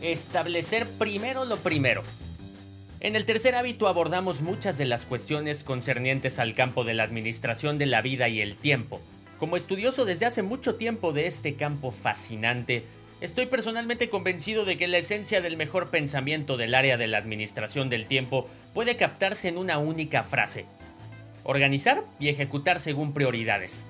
Establecer 0.00 0.86
primero 0.98 1.44
lo 1.44 1.58
primero. 1.58 2.02
En 3.00 3.16
el 3.16 3.26
tercer 3.26 3.54
hábito 3.54 3.86
abordamos 3.86 4.40
muchas 4.40 4.78
de 4.78 4.86
las 4.86 5.04
cuestiones 5.04 5.62
concernientes 5.62 6.38
al 6.38 6.54
campo 6.54 6.82
de 6.82 6.94
la 6.94 7.02
administración 7.02 7.76
de 7.76 7.84
la 7.84 8.00
vida 8.00 8.30
y 8.30 8.40
el 8.40 8.56
tiempo. 8.56 9.02
Como 9.38 9.58
estudioso 9.58 10.06
desde 10.06 10.24
hace 10.24 10.42
mucho 10.42 10.76
tiempo 10.76 11.12
de 11.12 11.26
este 11.26 11.52
campo 11.52 11.90
fascinante, 11.90 12.84
estoy 13.20 13.44
personalmente 13.44 14.08
convencido 14.08 14.64
de 14.64 14.78
que 14.78 14.88
la 14.88 14.96
esencia 14.96 15.42
del 15.42 15.58
mejor 15.58 15.90
pensamiento 15.90 16.56
del 16.56 16.74
área 16.74 16.96
de 16.96 17.08
la 17.08 17.18
administración 17.18 17.90
del 17.90 18.06
tiempo 18.06 18.48
puede 18.72 18.96
captarse 18.96 19.48
en 19.48 19.58
una 19.58 19.76
única 19.76 20.22
frase. 20.22 20.64
Organizar 21.44 22.04
y 22.18 22.30
ejecutar 22.30 22.80
según 22.80 23.12
prioridades. 23.12 23.84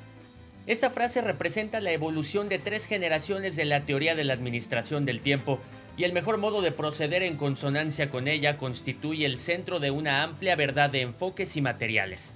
Esa 0.66 0.90
frase 0.90 1.21
representa 1.21 1.81
la 1.81 1.90
evolución 1.90 2.49
de 2.49 2.61
tres 2.61 2.87
generaciones 2.87 3.57
de 3.57 3.64
la 3.64 3.81
teoría 3.81 4.14
de 4.14 4.23
la 4.23 4.33
administración 4.33 5.04
del 5.04 5.21
tiempo 5.21 5.59
y 5.97 6.04
el 6.04 6.12
mejor 6.12 6.38
modo 6.38 6.62
de 6.62 6.71
proceder 6.71 7.25
en 7.25 7.37
consonancia 7.37 8.11
con 8.11 8.28
ella 8.28 8.57
constituye 8.57 9.26
el 9.26 9.38
centro 9.38 9.81
de 9.81 9.90
una 9.90 10.23
amplia 10.23 10.54
verdad 10.54 10.88
de 10.88 11.00
enfoques 11.00 11.57
y 11.57 11.61
materiales. 11.61 12.35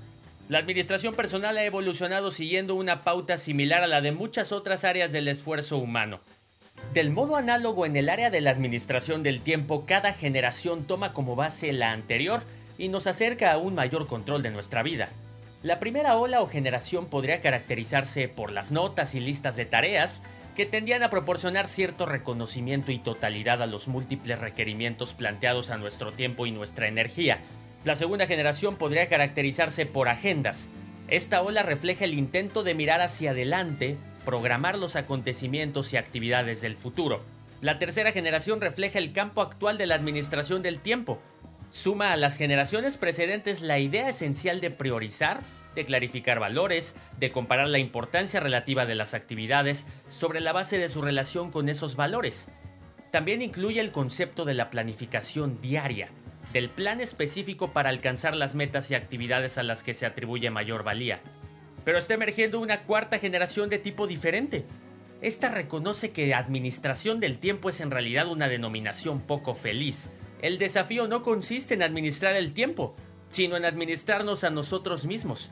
La 0.49 0.59
administración 0.59 1.15
personal 1.15 1.57
ha 1.57 1.65
evolucionado 1.65 2.33
siguiendo 2.33 2.75
una 2.75 3.03
pauta 3.03 3.39
similar 3.39 3.83
a 3.83 3.87
la 3.87 4.01
de 4.01 4.13
muchas 4.13 4.51
otras 4.51 4.85
áreas 4.85 5.13
del 5.13 5.29
esfuerzo 5.29 5.79
humano. 5.79 6.21
Del 6.95 7.11
modo 7.11 7.37
análogo 7.37 7.87
en 7.87 7.97
el 7.97 8.09
área 8.09 8.31
de 8.31 8.41
la 8.41 8.51
administración 8.51 9.23
del 9.23 9.41
tiempo, 9.41 9.87
cada 9.87 10.13
generación 10.13 10.85
toma 10.85 11.13
como 11.13 11.37
base 11.37 11.73
la 11.73 11.93
anterior 11.93 12.43
y 12.77 12.89
nos 12.89 13.07
acerca 13.07 13.53
a 13.53 13.59
un 13.59 13.75
mayor 13.75 14.07
control 14.07 14.43
de 14.43 14.51
nuestra 14.51 14.83
vida. 14.83 15.11
La 15.67 15.81
primera 15.81 16.17
ola 16.17 16.43
o 16.43 16.47
generación 16.47 17.07
podría 17.07 17.41
caracterizarse 17.41 18.29
por 18.29 18.53
las 18.53 18.71
notas 18.71 19.17
y 19.17 19.21
listas 19.21 19.57
de 19.57 19.65
tareas 19.65 20.23
que 20.55 20.65
tendían 20.65 21.03
a 21.03 21.11
proporcionar 21.11 21.67
cierto 21.67 22.07
reconocimiento 22.07 22.93
y 22.93 23.01
totalidad 23.01 23.61
a 23.61 23.67
los 23.67 23.89
múltiples 23.89 24.39
requerimientos 24.39 25.15
planteados 25.15 25.71
a 25.71 25.77
nuestro 25.77 26.13
tiempo 26.13 26.47
y 26.47 26.53
nuestra 26.53 26.87
energía. 26.87 27.41
La 27.85 27.97
segunda 27.97 28.29
generación 28.29 28.77
podría 28.77 29.09
caracterizarse 29.09 29.87
por 29.87 30.09
agendas. 30.09 30.69
Esta 31.09 31.43
ola 31.43 31.65
refleja 31.65 32.05
el 32.05 32.15
intento 32.15 32.63
de 32.63 32.77
mirar 32.77 33.01
hacia 33.01 33.33
adelante, 33.33 33.97
programar 34.25 34.79
los 34.79 34.95
acontecimientos 34.95 35.93
y 35.93 35.97
actividades 35.97 36.61
del 36.61 36.77
futuro. 36.77 37.23
La 37.61 37.81
tercera 37.81 38.13
generación 38.13 38.61
refleja 38.61 39.01
el 39.01 39.13
campo 39.13 39.43
actual 39.43 39.79
de 39.79 39.87
la 39.87 39.97
administración 39.97 40.63
del 40.63 40.79
tiempo. 40.79 41.19
Suma 41.73 42.13
a 42.13 42.17
las 42.17 42.37
generaciones 42.37 42.97
precedentes 42.97 43.63
la 43.63 43.81
idea 43.81 44.09
esencial 44.09 44.61
de 44.61 44.71
priorizar, 44.71 45.41
de 45.77 45.85
clarificar 45.85 46.41
valores, 46.41 46.97
de 47.21 47.31
comparar 47.31 47.69
la 47.69 47.79
importancia 47.79 48.41
relativa 48.41 48.87
de 48.87 48.97
las 48.97 49.15
actividades 49.15 49.87
sobre 50.09 50.41
la 50.41 50.53
base 50.53 50.79
de 50.79 50.89
su 50.89 51.03
relación 51.03 51.53
con 51.53 51.69
esos 51.69 51.95
valores. 51.95 52.49
También 53.13 53.43
incluye 53.43 53.81
el 53.81 53.93
concepto 53.93 54.45
de 54.45 54.55
la 54.55 54.71
planificación 54.71 55.61
diaria, 55.61 56.09
del 56.53 56.71
plan 56.71 57.01
específico 57.01 57.73
para 57.73 57.91
alcanzar 57.91 58.35
las 58.35 58.55
metas 58.55 58.91
y 58.91 58.95
actividades 58.95 59.59
a 59.59 59.63
las 59.63 59.83
que 59.83 59.95
se 59.95 60.07
atribuye 60.07 60.51
mayor 60.51 60.83
valía. 60.83 61.21
Pero 61.85 61.99
está 61.99 62.15
emergiendo 62.15 62.59
una 62.59 62.83
cuarta 62.83 63.19
generación 63.19 63.69
de 63.69 63.79
tipo 63.79 64.07
diferente. 64.07 64.65
Esta 65.21 65.51
reconoce 65.51 66.11
que 66.11 66.35
administración 66.35 67.21
del 67.21 67.39
tiempo 67.39 67.69
es 67.71 67.81
en 67.81 67.91
realidad 67.91 68.29
una 68.29 68.49
denominación 68.49 69.21
poco 69.21 69.55
feliz. 69.55 70.11
El 70.41 70.59
desafío 70.59 71.07
no 71.07 71.23
consiste 71.23 71.75
en 71.75 71.83
administrar 71.83 72.35
el 72.35 72.53
tiempo, 72.53 72.97
sino 73.37 73.59
en 73.59 73.67
administrarnos 73.67 74.45
a 74.45 74.51
nosotros 74.51 75.05
mismos. 75.05 75.51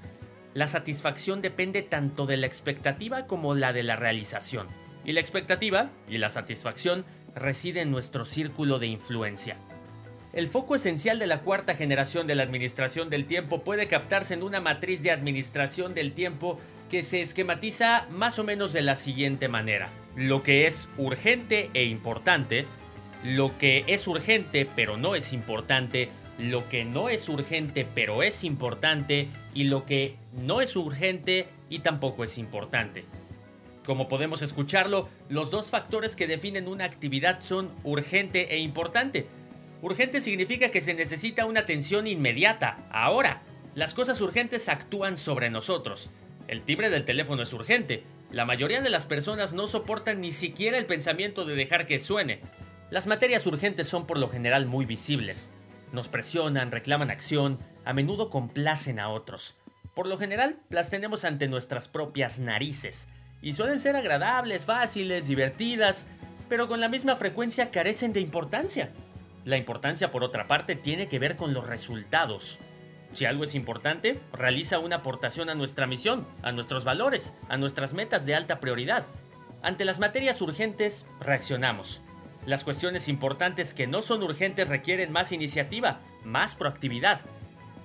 La 0.55 0.69
satisfacción 0.69 1.43
depende 1.43 1.83
tanto 1.83 2.25
de 2.25 2.39
la 2.39 2.47
expectativa 2.47 3.27
como 3.27 3.55
la 3.55 3.75
de 3.75 3.83
la 3.83 3.95
realización. 3.95 4.69
Y 5.05 5.13
la 5.13 5.21
expectativa 5.21 5.91
y 6.09 6.17
la 6.17 6.31
satisfacción 6.31 7.05
residen 7.35 7.89
en 7.89 7.91
nuestro 7.91 8.25
círculo 8.25 8.79
de 8.79 8.87
influencia. 8.87 9.59
El 10.33 10.49
foco 10.49 10.77
esencial 10.77 11.19
de 11.19 11.27
la 11.27 11.43
cuarta 11.43 11.75
generación 11.75 12.27
de 12.27 12.35
la 12.35 12.43
administración 12.43 13.11
del 13.11 13.27
tiempo 13.27 13.63
puede 13.65 13.87
captarse 13.87 14.33
en 14.33 14.45
una 14.45 14.63
matriz 14.63 15.03
de 15.03 15.11
administración 15.11 15.93
del 15.93 16.15
tiempo 16.15 16.59
que 16.89 17.03
se 17.03 17.21
esquematiza 17.21 18.07
más 18.11 18.39
o 18.39 18.45
menos 18.45 18.73
de 18.73 18.81
la 18.81 18.97
siguiente 18.97 19.49
manera. 19.49 19.91
Lo 20.17 20.43
que 20.43 20.67
es 20.67 20.89
urgente 20.97 21.69
e 21.75 21.85
importante, 21.85 22.65
lo 23.23 23.59
que 23.59 23.85
es 23.89 24.07
urgente 24.07 24.67
pero 24.75 24.97
no 24.97 25.15
es 25.15 25.35
importante, 25.35 26.09
lo 26.39 26.69
que 26.69 26.85
no 26.85 27.09
es 27.09 27.29
urgente 27.29 27.87
pero 27.95 28.23
es 28.23 28.45
importante 28.45 29.29
y 29.55 29.65
lo 29.65 29.87
que 29.87 30.17
no 30.33 30.61
es 30.61 30.77
urgente 30.77 31.47
y 31.71 31.81
tampoco 31.81 32.25
es 32.25 32.39
importante. 32.39 33.05
Como 33.85 34.09
podemos 34.09 34.41
escucharlo, 34.41 35.09
los 35.29 35.51
dos 35.51 35.69
factores 35.69 36.17
que 36.17 36.27
definen 36.27 36.69
una 36.69 36.85
actividad 36.85 37.41
son 37.43 37.71
urgente 37.85 38.55
e 38.55 38.59
importante. 38.59 39.27
Urgente 39.83 40.23
significa 40.23 40.71
que 40.71 40.81
se 40.81 40.95
necesita 40.95 41.45
una 41.45 41.61
atención 41.61 42.07
inmediata, 42.07 42.79
ahora. 42.91 43.43
Las 43.75 43.93
cosas 43.93 44.21
urgentes 44.23 44.71
actúan 44.71 45.19
sobre 45.19 45.51
nosotros. 45.51 46.11
El 46.49 46.63
timbre 46.63 46.89
del 46.89 47.05
teléfono 47.05 47.43
es 47.43 47.53
urgente. 47.53 48.03
La 48.31 48.47
mayoría 48.47 48.81
de 48.81 48.89
las 48.89 49.05
personas 49.05 49.53
no 49.53 49.67
soportan 49.67 50.23
ni 50.23 50.33
siquiera 50.33 50.79
el 50.79 50.87
pensamiento 50.87 51.45
de 51.45 51.55
dejar 51.55 51.87
que 51.87 51.99
suene. 51.99 52.41
Las 52.91 53.07
materias 53.07 53.47
urgentes 53.47 53.87
son 53.87 54.07
por 54.07 54.19
lo 54.19 54.31
general 54.31 54.65
muy 54.67 54.87
visibles. 54.87 55.51
Nos 55.95 56.09
presionan, 56.09 56.73
reclaman 56.73 57.13
acción, 57.13 57.61
a 57.85 57.93
menudo 57.93 58.29
complacen 58.29 58.99
a 58.99 59.11
otros. 59.11 59.55
Por 59.95 60.09
lo 60.09 60.19
general, 60.19 60.57
las 60.69 60.91
tenemos 60.91 61.25
ante 61.25 61.47
nuestras 61.47 61.87
propias 61.87 62.41
narices, 62.41 63.07
y 63.41 63.53
suelen 63.53 63.79
ser 63.79 63.95
agradables, 63.95 64.65
fáciles, 64.65 65.29
divertidas, 65.29 66.09
pero 66.49 66.67
con 66.67 66.81
la 66.81 66.89
misma 66.89 67.15
frecuencia 67.15 67.71
carecen 67.71 68.13
de 68.13 68.19
importancia. 68.19 68.91
La 69.45 69.57
importancia, 69.57 70.11
por 70.11 70.25
otra 70.25 70.49
parte, 70.49 70.75
tiene 70.75 71.07
que 71.07 71.21
ver 71.21 71.37
con 71.37 71.55
los 71.55 71.65
resultados. 71.65 72.59
Si 73.13 73.25
algo 73.25 73.45
es 73.45 73.55
importante, 73.55 74.19
realiza 74.33 74.81
una 74.81 74.97
aportación 74.97 75.49
a 75.49 75.55
nuestra 75.55 75.87
misión, 75.87 76.27
a 76.43 76.51
nuestros 76.51 76.83
valores, 76.83 77.33
a 77.49 77.57
nuestras 77.57 77.95
metas 77.95 78.27
de 78.27 78.35
alta 78.35 78.59
prioridad. 78.59 79.05
Ante 79.63 79.85
las 79.85 80.01
materias 80.01 80.41
urgentes, 80.41 81.07
reaccionamos. 81.21 82.03
Las 82.47 82.63
cuestiones 82.63 83.09
importantes 83.09 83.73
que 83.73 83.87
no 83.87 84.03
son 84.03 84.23
urgentes 84.23 84.69
requieren 84.69 85.13
más 85.13 85.33
iniciativa, 85.33 86.01
más 86.25 86.55
proactividad. 86.55 87.21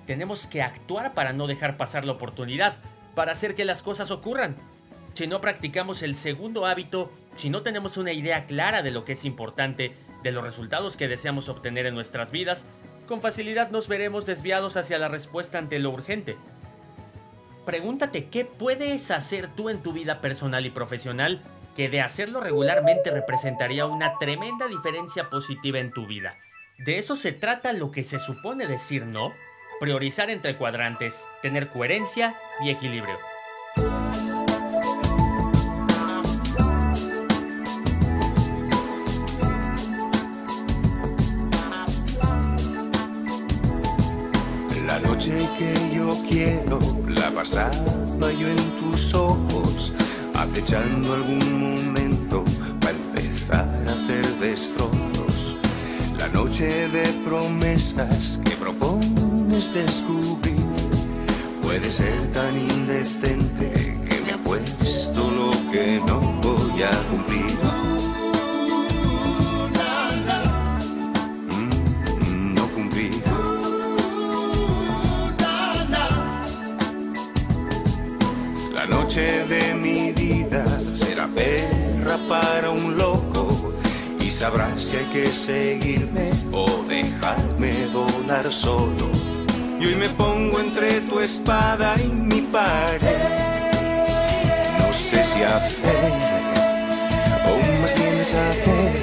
Tenemos 0.05 0.47
que 0.47 0.61
actuar 0.61 1.13
para 1.13 1.31
no 1.31 1.47
dejar 1.47 1.77
pasar 1.77 2.03
la 2.03 2.11
oportunidad, 2.13 2.79
para 3.15 3.31
hacer 3.31 3.55
que 3.55 3.63
las 3.63 3.81
cosas 3.81 4.11
ocurran. 4.11 4.57
Si 5.13 5.27
no 5.27 5.39
practicamos 5.39 6.03
el 6.03 6.15
segundo 6.15 6.65
hábito, 6.65 7.11
si 7.35 7.49
no 7.49 7.61
tenemos 7.61 7.95
una 7.95 8.11
idea 8.11 8.45
clara 8.45 8.81
de 8.81 8.91
lo 8.91 9.05
que 9.05 9.13
es 9.13 9.23
importante, 9.23 9.95
de 10.23 10.31
los 10.33 10.43
resultados 10.43 10.97
que 10.97 11.07
deseamos 11.07 11.47
obtener 11.47 11.85
en 11.85 11.93
nuestras 11.93 12.31
vidas, 12.31 12.65
con 13.07 13.21
facilidad 13.21 13.71
nos 13.71 13.87
veremos 13.87 14.25
desviados 14.25 14.75
hacia 14.75 14.99
la 14.99 15.07
respuesta 15.07 15.57
ante 15.57 15.79
lo 15.79 15.89
urgente. 15.89 16.37
Pregúntate 17.65 18.25
qué 18.25 18.45
puedes 18.45 19.09
hacer 19.11 19.47
tú 19.47 19.69
en 19.69 19.81
tu 19.81 19.93
vida 19.93 20.21
personal 20.21 20.65
y 20.65 20.69
profesional 20.69 21.41
que 21.79 21.87
de 21.87 22.01
hacerlo 22.01 22.41
regularmente 22.41 23.09
representaría 23.09 23.85
una 23.85 24.17
tremenda 24.19 24.67
diferencia 24.67 25.29
positiva 25.29 25.79
en 25.79 25.93
tu 25.93 26.07
vida. 26.07 26.35
De 26.77 26.97
eso 26.97 27.15
se 27.15 27.31
trata 27.31 27.71
lo 27.71 27.89
que 27.89 28.03
se 28.03 28.19
supone 28.19 28.67
decir 28.67 29.05
no, 29.05 29.33
priorizar 29.79 30.29
entre 30.29 30.57
cuadrantes, 30.57 31.23
tener 31.41 31.69
coherencia 31.69 32.35
y 32.61 32.69
equilibrio. 32.71 33.17
La 44.85 44.99
noche 44.99 45.39
que 45.57 45.95
yo 45.95 46.13
quiero 46.29 46.81
la 47.07 47.31
pasaba 47.31 48.33
yo 48.33 48.49
en 48.49 48.79
tus 48.81 49.13
ojos 49.13 49.95
acechando 50.39 51.13
algún 51.13 51.59
momento 51.59 52.43
para 52.79 52.95
empezar 52.97 53.69
a 53.87 53.91
hacer 53.91 54.25
destrozos. 54.39 55.57
La 56.17 56.27
noche 56.29 56.87
de 56.89 57.05
promesas 57.25 58.41
que 58.45 58.51
propones 58.55 59.73
descubrir 59.73 60.55
puede 61.61 61.91
ser 61.91 62.31
tan 62.31 62.57
indecente 62.57 63.97
que 64.09 64.21
me 64.21 64.31
apuesto 64.31 65.29
lo 65.31 65.71
que 65.71 66.01
no 66.07 66.19
voy 66.41 66.83
a 66.83 66.91
cumplir. 67.09 67.68
Un 82.69 82.97
loco 82.97 83.73
y 84.19 84.29
sabrás 84.29 84.85
que 84.85 84.97
hay 84.97 85.05
que 85.05 85.27
seguirme 85.27 86.29
o 86.51 86.65
dejarme 86.87 87.73
volar 87.93 88.51
solo. 88.51 89.09
Y 89.79 89.85
hoy 89.85 89.95
me 89.95 90.09
pongo 90.09 90.59
entre 90.59 91.01
tu 91.01 91.19
espada 91.19 91.95
y 92.01 92.07
mi 92.07 92.41
pared. 92.41 93.17
No 94.79 94.93
sé 94.93 95.23
si 95.23 95.41
hacer 95.41 96.13
o 97.47 97.81
más 97.81 97.93
bien 97.93 98.09
piensas 98.09 98.57
hacer, 98.57 98.99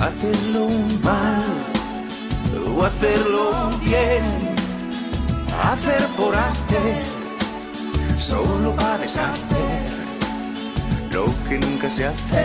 hacerlo 0.00 0.68
mal 1.02 1.42
o 2.76 2.84
hacerlo 2.84 3.50
bien, 3.82 4.22
hacer 5.62 6.06
por 6.16 6.34
hacer, 6.34 7.04
solo 8.16 8.74
para 8.76 8.98
deshacer 8.98 9.95
lo 11.16 11.24
que 11.48 11.58
nunca 11.58 11.88
se 11.88 12.04
hace, 12.04 12.44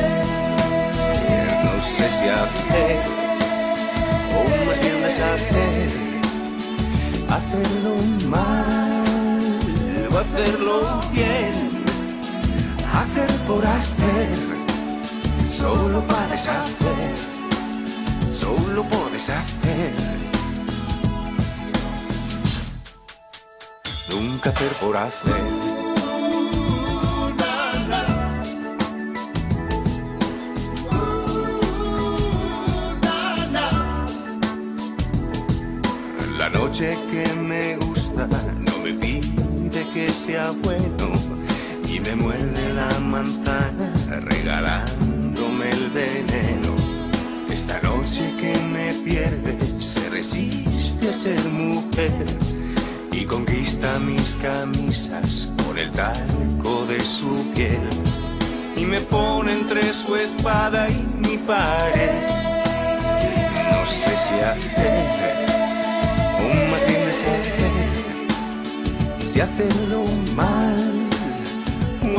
no 1.66 1.82
sé 1.82 2.10
si 2.10 2.26
hacer 2.30 3.00
o 4.38 4.66
más 4.66 4.80
bien 4.80 5.04
deshacer, 5.04 5.90
hacerlo 7.36 7.96
mal 8.30 9.40
o 10.10 10.18
hacerlo 10.18 11.02
bien 11.12 11.52
hacer 13.00 13.32
por 13.50 13.64
hacer, 13.66 14.30
solo 15.44 16.00
para 16.08 16.28
deshacer, 16.28 17.14
solo 18.34 18.84
por 18.84 19.12
deshacer. 19.12 19.94
Nunca 24.10 24.50
hacer 24.50 24.72
por 24.82 24.96
hacer. 24.96 25.71
Noche 36.72 36.98
que 37.12 37.34
me 37.34 37.76
gusta 37.76 38.26
no 38.28 38.78
me 38.78 38.94
pide 38.94 39.84
que 39.94 40.08
sea 40.08 40.52
bueno 40.52 41.12
y 41.86 42.00
me 42.00 42.16
muerde 42.16 42.74
la 42.74 42.98
manzana 43.00 43.92
regalándome 44.22 45.70
el 45.70 45.90
veneno. 45.90 46.74
Esta 47.50 47.78
noche 47.82 48.22
que 48.40 48.58
me 48.70 48.94
pierde 49.04 49.58
se 49.82 50.10
resiste 50.12 51.10
a 51.10 51.12
ser 51.12 51.44
mujer 51.50 52.26
y 53.12 53.26
conquista 53.26 54.00
mis 54.00 54.38
camisas 54.38 55.52
con 55.66 55.78
el 55.78 55.92
talco 55.92 56.86
de 56.86 57.02
su 57.02 57.52
piel 57.54 57.82
y 58.78 58.86
me 58.86 59.02
pone 59.02 59.52
entre 59.52 59.92
su 59.92 60.16
espada 60.16 60.88
y 60.90 61.06
mi 61.28 61.38
pared. 61.38 62.12
No 63.74 63.86
sé 63.86 64.16
si 64.16 64.36
hacer 64.40 65.71
o 69.22 69.26
si 69.26 69.42
hacerlo 69.42 70.04
mal 70.36 71.02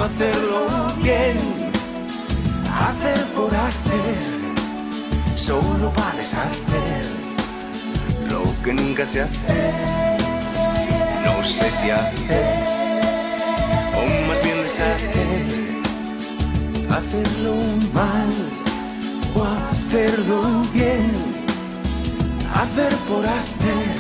hacerlo 0.02 0.66
bien, 1.00 1.38
hacer 2.70 3.24
por 3.34 3.54
hacer, 3.54 4.18
solo 5.34 5.90
para 5.92 6.18
deshacer 6.18 7.04
lo 8.28 8.42
que 8.64 8.74
nunca 8.74 9.06
se 9.06 9.22
hace. 9.22 9.72
No 11.24 11.42
sé 11.44 11.70
si 11.70 11.90
hacer 11.90 12.62
o 13.96 14.28
más 14.28 14.42
bien 14.42 14.62
deshacer, 14.62 15.46
hacerlo 16.90 17.54
mal 17.92 18.30
o 19.34 19.44
hacerlo 19.44 20.42
bien, 20.72 21.12
hacer 22.54 22.94
por 23.08 23.24
hacer, 23.24 23.91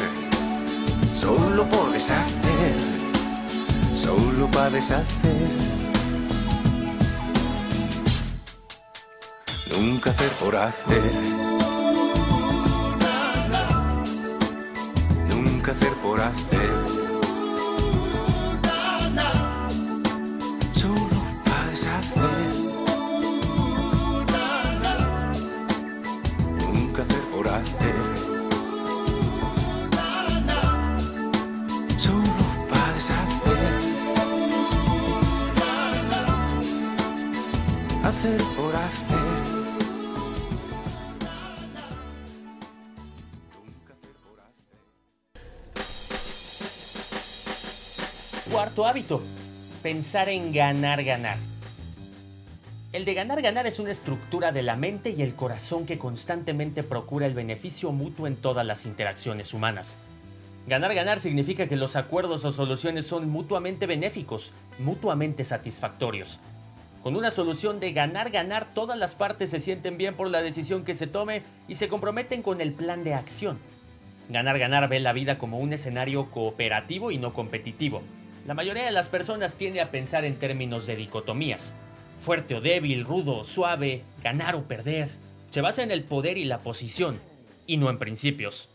solo 1.22 1.64
por 1.66 1.92
deshacer, 1.92 2.76
solo 3.94 4.50
para 4.50 4.70
deshacer. 4.70 5.52
nunca 9.70 10.10
hacer 10.10 10.30
por 10.40 10.56
hacer. 10.56 11.12
Nunca 15.28 15.70
hacer 15.70 15.94
por 16.02 16.20
hacer. 16.20 16.81
Cuarto 48.48 48.86
hábito, 48.86 49.20
pensar 49.82 50.28
en 50.28 50.52
ganar, 50.52 51.02
ganar. 51.02 51.36
El 52.92 53.04
de 53.04 53.14
ganar, 53.14 53.42
ganar 53.42 53.66
es 53.66 53.80
una 53.80 53.90
estructura 53.90 54.52
de 54.52 54.62
la 54.62 54.76
mente 54.76 55.10
y 55.10 55.22
el 55.22 55.34
corazón 55.34 55.84
que 55.84 55.98
constantemente 55.98 56.84
procura 56.84 57.26
el 57.26 57.34
beneficio 57.34 57.90
mutuo 57.90 58.28
en 58.28 58.36
todas 58.36 58.64
las 58.64 58.86
interacciones 58.86 59.52
humanas. 59.52 59.96
Ganar, 60.68 60.94
ganar 60.94 61.18
significa 61.18 61.66
que 61.66 61.74
los 61.74 61.96
acuerdos 61.96 62.44
o 62.44 62.52
soluciones 62.52 63.04
son 63.04 63.28
mutuamente 63.28 63.86
benéficos, 63.86 64.52
mutuamente 64.78 65.42
satisfactorios. 65.42 66.38
Con 67.02 67.16
una 67.16 67.32
solución 67.32 67.80
de 67.80 67.92
ganar, 67.92 68.30
ganar, 68.30 68.72
todas 68.74 68.96
las 68.96 69.16
partes 69.16 69.50
se 69.50 69.58
sienten 69.58 69.98
bien 69.98 70.14
por 70.14 70.30
la 70.30 70.40
decisión 70.40 70.84
que 70.84 70.94
se 70.94 71.08
tome 71.08 71.42
y 71.66 71.74
se 71.74 71.88
comprometen 71.88 72.42
con 72.42 72.60
el 72.60 72.72
plan 72.72 73.02
de 73.02 73.14
acción. 73.14 73.58
Ganar, 74.28 74.56
ganar 74.60 74.88
ve 74.88 75.00
la 75.00 75.12
vida 75.12 75.36
como 75.36 75.58
un 75.58 75.72
escenario 75.72 76.30
cooperativo 76.30 77.10
y 77.10 77.18
no 77.18 77.34
competitivo. 77.34 78.02
La 78.46 78.54
mayoría 78.54 78.84
de 78.84 78.92
las 78.92 79.08
personas 79.08 79.56
tiende 79.56 79.80
a 79.80 79.90
pensar 79.90 80.24
en 80.24 80.36
términos 80.36 80.86
de 80.86 80.94
dicotomías. 80.94 81.74
Fuerte 82.20 82.54
o 82.54 82.60
débil, 82.60 83.04
rudo 83.04 83.38
o 83.38 83.44
suave, 83.44 84.04
ganar 84.22 84.54
o 84.54 84.68
perder. 84.68 85.08
Se 85.50 85.60
basa 85.60 85.82
en 85.82 85.90
el 85.90 86.04
poder 86.04 86.38
y 86.38 86.44
la 86.44 86.60
posición, 86.60 87.18
y 87.66 87.78
no 87.78 87.90
en 87.90 87.98
principios. 87.98 88.68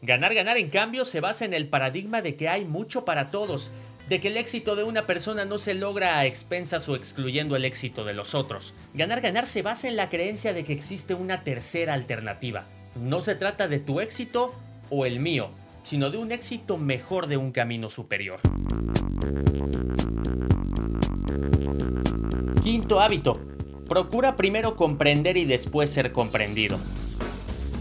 Ganar, 0.00 0.34
ganar, 0.34 0.56
en 0.56 0.70
cambio, 0.70 1.04
se 1.04 1.20
basa 1.20 1.44
en 1.44 1.52
el 1.52 1.68
paradigma 1.68 2.22
de 2.22 2.34
que 2.34 2.48
hay 2.48 2.64
mucho 2.64 3.04
para 3.04 3.30
todos, 3.30 3.70
de 4.08 4.20
que 4.20 4.28
el 4.28 4.36
éxito 4.36 4.76
de 4.76 4.84
una 4.84 5.06
persona 5.06 5.44
no 5.44 5.58
se 5.58 5.74
logra 5.74 6.18
a 6.18 6.26
expensas 6.26 6.88
o 6.88 6.96
excluyendo 6.96 7.56
el 7.56 7.64
éxito 7.64 8.04
de 8.04 8.12
los 8.12 8.34
otros. 8.34 8.74
Ganar, 8.92 9.20
ganar 9.20 9.46
se 9.46 9.62
basa 9.62 9.88
en 9.88 9.96
la 9.96 10.10
creencia 10.10 10.52
de 10.52 10.64
que 10.64 10.72
existe 10.72 11.14
una 11.14 11.42
tercera 11.42 11.94
alternativa. 11.94 12.64
No 12.96 13.20
se 13.20 13.34
trata 13.34 13.66
de 13.66 13.78
tu 13.78 14.00
éxito 14.00 14.54
o 14.90 15.06
el 15.06 15.20
mío, 15.20 15.50
sino 15.82 16.10
de 16.10 16.18
un 16.18 16.32
éxito 16.32 16.76
mejor 16.76 17.26
de 17.26 17.36
un 17.36 17.50
camino 17.50 17.88
superior. 17.88 18.40
Quinto 22.62 23.00
hábito. 23.00 23.40
Procura 23.88 24.36
primero 24.36 24.76
comprender 24.76 25.36
y 25.36 25.44
después 25.44 25.90
ser 25.90 26.12
comprendido. 26.12 26.78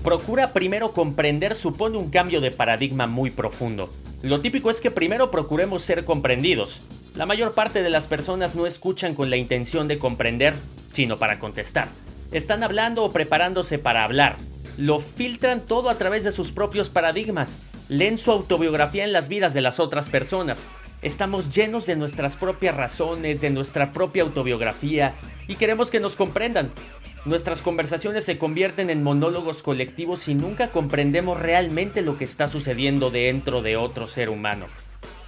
Procura 0.04 0.52
primero 0.52 0.92
comprender 0.92 1.56
supone 1.56 1.98
un 1.98 2.10
cambio 2.10 2.42
de 2.42 2.52
paradigma 2.52 3.08
muy 3.08 3.30
profundo. 3.30 3.90
Lo 4.24 4.40
típico 4.40 4.72
es 4.72 4.80
que 4.80 4.90
primero 4.90 5.32
procuremos 5.32 5.82
ser 5.82 6.06
comprendidos. 6.06 6.80
La 7.14 7.26
mayor 7.26 7.54
parte 7.54 7.84
de 7.84 7.90
las 7.90 8.08
personas 8.08 8.56
no 8.56 8.66
escuchan 8.66 9.16
con 9.16 9.30
la 9.30 9.36
intención 9.36 9.90
de 9.90 9.98
comprender, 9.98 10.54
sino 10.94 11.20
para 11.20 11.40
contestar. 11.40 11.90
Están 12.32 12.64
hablando 12.64 13.04
o 13.04 13.12
preparándose 13.12 13.80
para 13.80 14.06
hablar. 14.06 14.38
Lo 14.78 15.02
filtran 15.02 15.66
todo 15.66 15.90
a 15.90 15.98
través 15.98 16.24
de 16.24 16.32
sus 16.32 16.54
propios 16.54 16.90
paradigmas. 16.90 17.60
Leen 17.90 18.18
su 18.18 18.32
autobiografía 18.32 19.04
en 19.04 19.12
las 19.12 19.28
vidas 19.28 19.54
de 19.54 19.60
las 19.60 19.82
otras 19.82 20.08
personas. 20.08 20.68
Estamos 21.02 21.54
llenos 21.54 21.86
de 21.86 21.98
nuestras 21.98 22.38
propias 22.38 22.78
razones, 22.78 23.42
de 23.42 23.50
nuestra 23.50 23.92
propia 23.92 24.24
autobiografía 24.24 25.16
y 25.48 25.56
queremos 25.56 25.90
que 25.90 26.00
nos 26.00 26.16
comprendan. 26.16 26.72
Nuestras 27.26 27.62
conversaciones 27.62 28.26
se 28.26 28.38
convierten 28.38 28.90
en 28.90 29.02
monólogos 29.02 29.64
colectivos 29.64 30.28
y 30.28 30.36
nunca 30.36 30.68
comprendemos 30.68 31.40
realmente 31.40 32.02
lo 32.02 32.18
que 32.18 32.26
está 32.26 32.48
sucediendo 32.48 33.12
dentro 33.12 33.62
de 33.62 33.78
otro 33.78 34.08
ser 34.08 34.30
humano. 34.30 34.66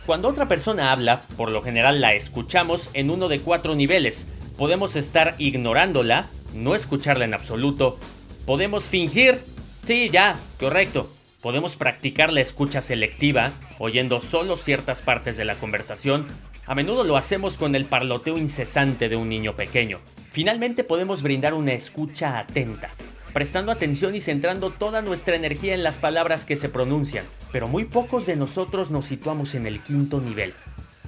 Cuando 0.06 0.28
otra 0.28 0.48
persona 0.48 0.92
habla, 0.92 1.22
por 1.38 1.50
lo 1.50 1.62
general 1.62 2.02
la 2.02 2.14
escuchamos 2.14 2.90
en 2.94 3.10
uno 3.10 3.28
de 3.30 3.40
cuatro 3.40 3.76
niveles. 3.76 4.28
Podemos 4.58 4.96
estar 4.96 5.36
ignorándola, 5.38 6.28
no 6.54 6.76
escucharla 6.76 7.26
en 7.26 7.34
absoluto. 7.34 7.98
Podemos 8.46 8.86
fingir, 8.86 9.40
sí, 9.86 10.10
ya, 10.12 10.38
correcto. 10.60 11.15
Podemos 11.46 11.76
practicar 11.76 12.34
la 12.34 12.42
escucha 12.42 12.82
selectiva, 12.82 13.52
oyendo 13.78 14.20
solo 14.20 14.58
ciertas 14.58 15.04
partes 15.04 15.38
de 15.38 15.46
la 15.46 15.54
conversación. 15.54 16.26
A 16.66 16.74
menudo 16.74 17.04
lo 17.04 17.18
hacemos 17.18 17.58
con 17.58 17.76
el 17.76 17.86
parloteo 17.86 18.40
incesante 18.40 19.10
de 19.10 19.16
un 19.16 19.30
niño 19.30 19.56
pequeño. 19.56 20.00
Finalmente 20.32 20.84
podemos 20.84 21.22
brindar 21.22 21.54
una 21.54 21.74
escucha 21.74 22.40
atenta, 22.40 22.90
prestando 23.32 23.72
atención 23.72 24.16
y 24.16 24.22
centrando 24.22 24.72
toda 24.72 25.04
nuestra 25.04 25.36
energía 25.36 25.76
en 25.76 25.84
las 25.84 26.00
palabras 26.00 26.48
que 26.48 26.56
se 26.56 26.68
pronuncian, 26.68 27.26
pero 27.52 27.68
muy 27.68 27.86
pocos 27.86 28.26
de 28.26 28.36
nosotros 28.36 28.90
nos 28.90 29.06
situamos 29.06 29.54
en 29.54 29.68
el 29.68 29.82
quinto 29.82 30.20
nivel, 30.20 30.56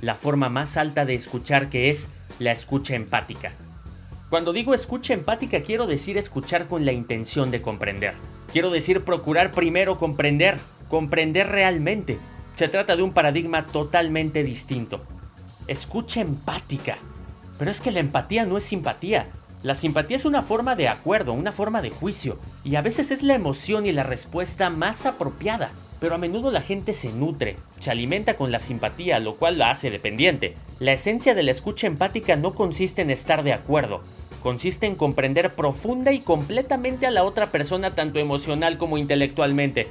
la 0.02 0.14
forma 0.14 0.50
más 0.50 0.78
alta 0.78 1.04
de 1.04 1.16
escuchar 1.16 1.68
que 1.68 1.90
es 1.90 2.10
la 2.38 2.52
escucha 2.52 2.94
empática. 2.94 3.54
Cuando 4.30 4.54
digo 4.54 4.76
escucha 4.76 5.16
empática 5.16 5.64
quiero 5.64 5.88
decir 5.88 6.16
escuchar 6.16 6.68
con 6.68 6.86
la 6.86 6.92
intención 6.92 7.50
de 7.50 7.64
comprender. 7.64 8.14
Quiero 8.52 8.72
decir 8.72 9.04
procurar 9.04 9.52
primero 9.52 9.98
comprender, 10.00 10.58
comprender 10.90 11.48
realmente. 11.48 12.18
Se 12.56 12.68
trata 12.68 12.96
de 12.96 13.04
un 13.04 13.12
paradigma 13.12 13.68
totalmente 13.68 14.44
distinto. 14.44 15.02
Escucha 15.68 16.22
empática. 16.22 16.98
Pero 17.60 17.72
es 17.72 17.82
que 17.82 17.92
la 17.92 18.00
empatía 18.00 18.46
no 18.46 18.58
es 18.58 18.64
simpatía. 18.64 19.28
La 19.64 19.76
simpatía 19.76 20.16
es 20.16 20.26
una 20.26 20.44
forma 20.44 20.76
de 20.76 20.88
acuerdo, 20.88 21.34
una 21.34 21.52
forma 21.52 21.82
de 21.82 21.90
juicio, 21.90 22.38
y 22.64 22.76
a 22.76 22.82
veces 22.82 23.12
es 23.12 23.24
la 23.24 23.34
emoción 23.34 23.86
y 23.86 23.92
la 23.92 24.04
respuesta 24.04 24.70
más 24.70 25.06
apropiada. 25.06 25.72
Pero 26.00 26.16
a 26.16 26.20
menudo 26.20 26.52
la 26.52 26.62
gente 26.62 26.94
se 26.94 27.12
nutre, 27.12 27.58
se 27.80 27.90
alimenta 27.90 28.38
con 28.38 28.52
la 28.52 28.60
simpatía, 28.60 29.20
lo 29.20 29.36
cual 29.36 29.58
la 29.58 29.72
hace 29.72 29.90
dependiente. 29.90 30.56
La 30.80 30.94
esencia 30.94 31.34
de 31.34 31.42
la 31.42 31.52
escucha 31.52 31.88
empática 31.88 32.36
no 32.36 32.54
consiste 32.54 33.02
en 33.02 33.10
estar 33.10 33.44
de 33.44 33.54
acuerdo, 33.54 34.04
consiste 34.48 34.86
en 34.86 34.96
comprender 34.96 35.56
profunda 35.56 36.14
y 36.14 36.20
completamente 36.20 37.06
a 37.06 37.12
la 37.12 37.26
otra 37.26 37.48
persona 37.48 37.96
tanto 37.96 38.18
emocional 38.18 38.78
como 38.78 38.98
intelectualmente. 38.98 39.90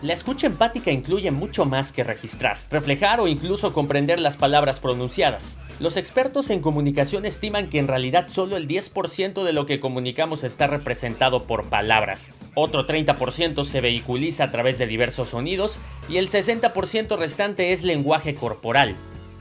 La 0.00 0.12
escucha 0.12 0.46
empática 0.46 0.92
incluye 0.92 1.32
mucho 1.32 1.64
más 1.64 1.90
que 1.90 2.04
registrar, 2.04 2.56
reflejar 2.70 3.18
o 3.18 3.26
incluso 3.26 3.72
comprender 3.72 4.20
las 4.20 4.36
palabras 4.36 4.78
pronunciadas. 4.78 5.58
Los 5.80 5.96
expertos 5.96 6.50
en 6.50 6.60
comunicación 6.60 7.26
estiman 7.26 7.68
que 7.68 7.80
en 7.80 7.88
realidad 7.88 8.28
solo 8.28 8.56
el 8.56 8.68
10% 8.68 9.42
de 9.42 9.52
lo 9.52 9.66
que 9.66 9.80
comunicamos 9.80 10.44
está 10.44 10.68
representado 10.68 11.42
por 11.42 11.68
palabras. 11.68 12.30
Otro 12.54 12.86
30% 12.86 13.64
se 13.64 13.80
vehiculiza 13.80 14.44
a 14.44 14.50
través 14.52 14.78
de 14.78 14.86
diversos 14.86 15.30
sonidos 15.30 15.80
y 16.08 16.18
el 16.18 16.28
60% 16.28 17.18
restante 17.18 17.72
es 17.72 17.82
lenguaje 17.82 18.36
corporal. 18.36 18.94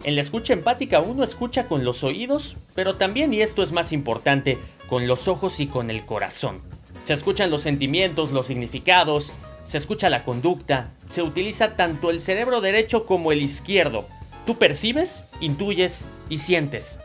En 0.04 0.16
la 0.16 0.22
escucha 0.22 0.52
empática 0.52 1.00
uno 1.00 1.24
escucha 1.24 1.68
con 1.68 1.86
los 1.86 2.04
oídos, 2.04 2.58
pero 2.76 2.96
también, 2.96 3.34
y 3.34 3.42
esto 3.42 3.63
es 3.63 3.72
más 3.72 3.94
importante, 3.94 4.58
con 4.88 5.08
los 5.08 5.30
ojos 5.30 5.62
y 5.62 5.68
con 5.68 5.89
el 5.89 6.06
corazón. 6.06 6.62
Se 7.06 7.13
escuchan 7.13 7.50
los 7.50 7.62
sentimientos, 7.62 8.32
los 8.32 8.48
significados, 8.48 9.32
se 9.63 9.78
escucha 9.78 10.10
la 10.10 10.26
conducta, 10.26 10.92
se 11.10 11.22
utiliza 11.22 11.78
tanto 11.78 12.10
el 12.10 12.20
cerebro 12.20 12.60
derecho 12.60 13.06
como 13.06 13.32
el 13.32 13.42
izquierdo. 13.42 14.06
Tú 14.46 14.58
percibes, 14.58 15.24
intuyes 15.39 16.04
y 16.30 16.39
sientes. 16.39 17.00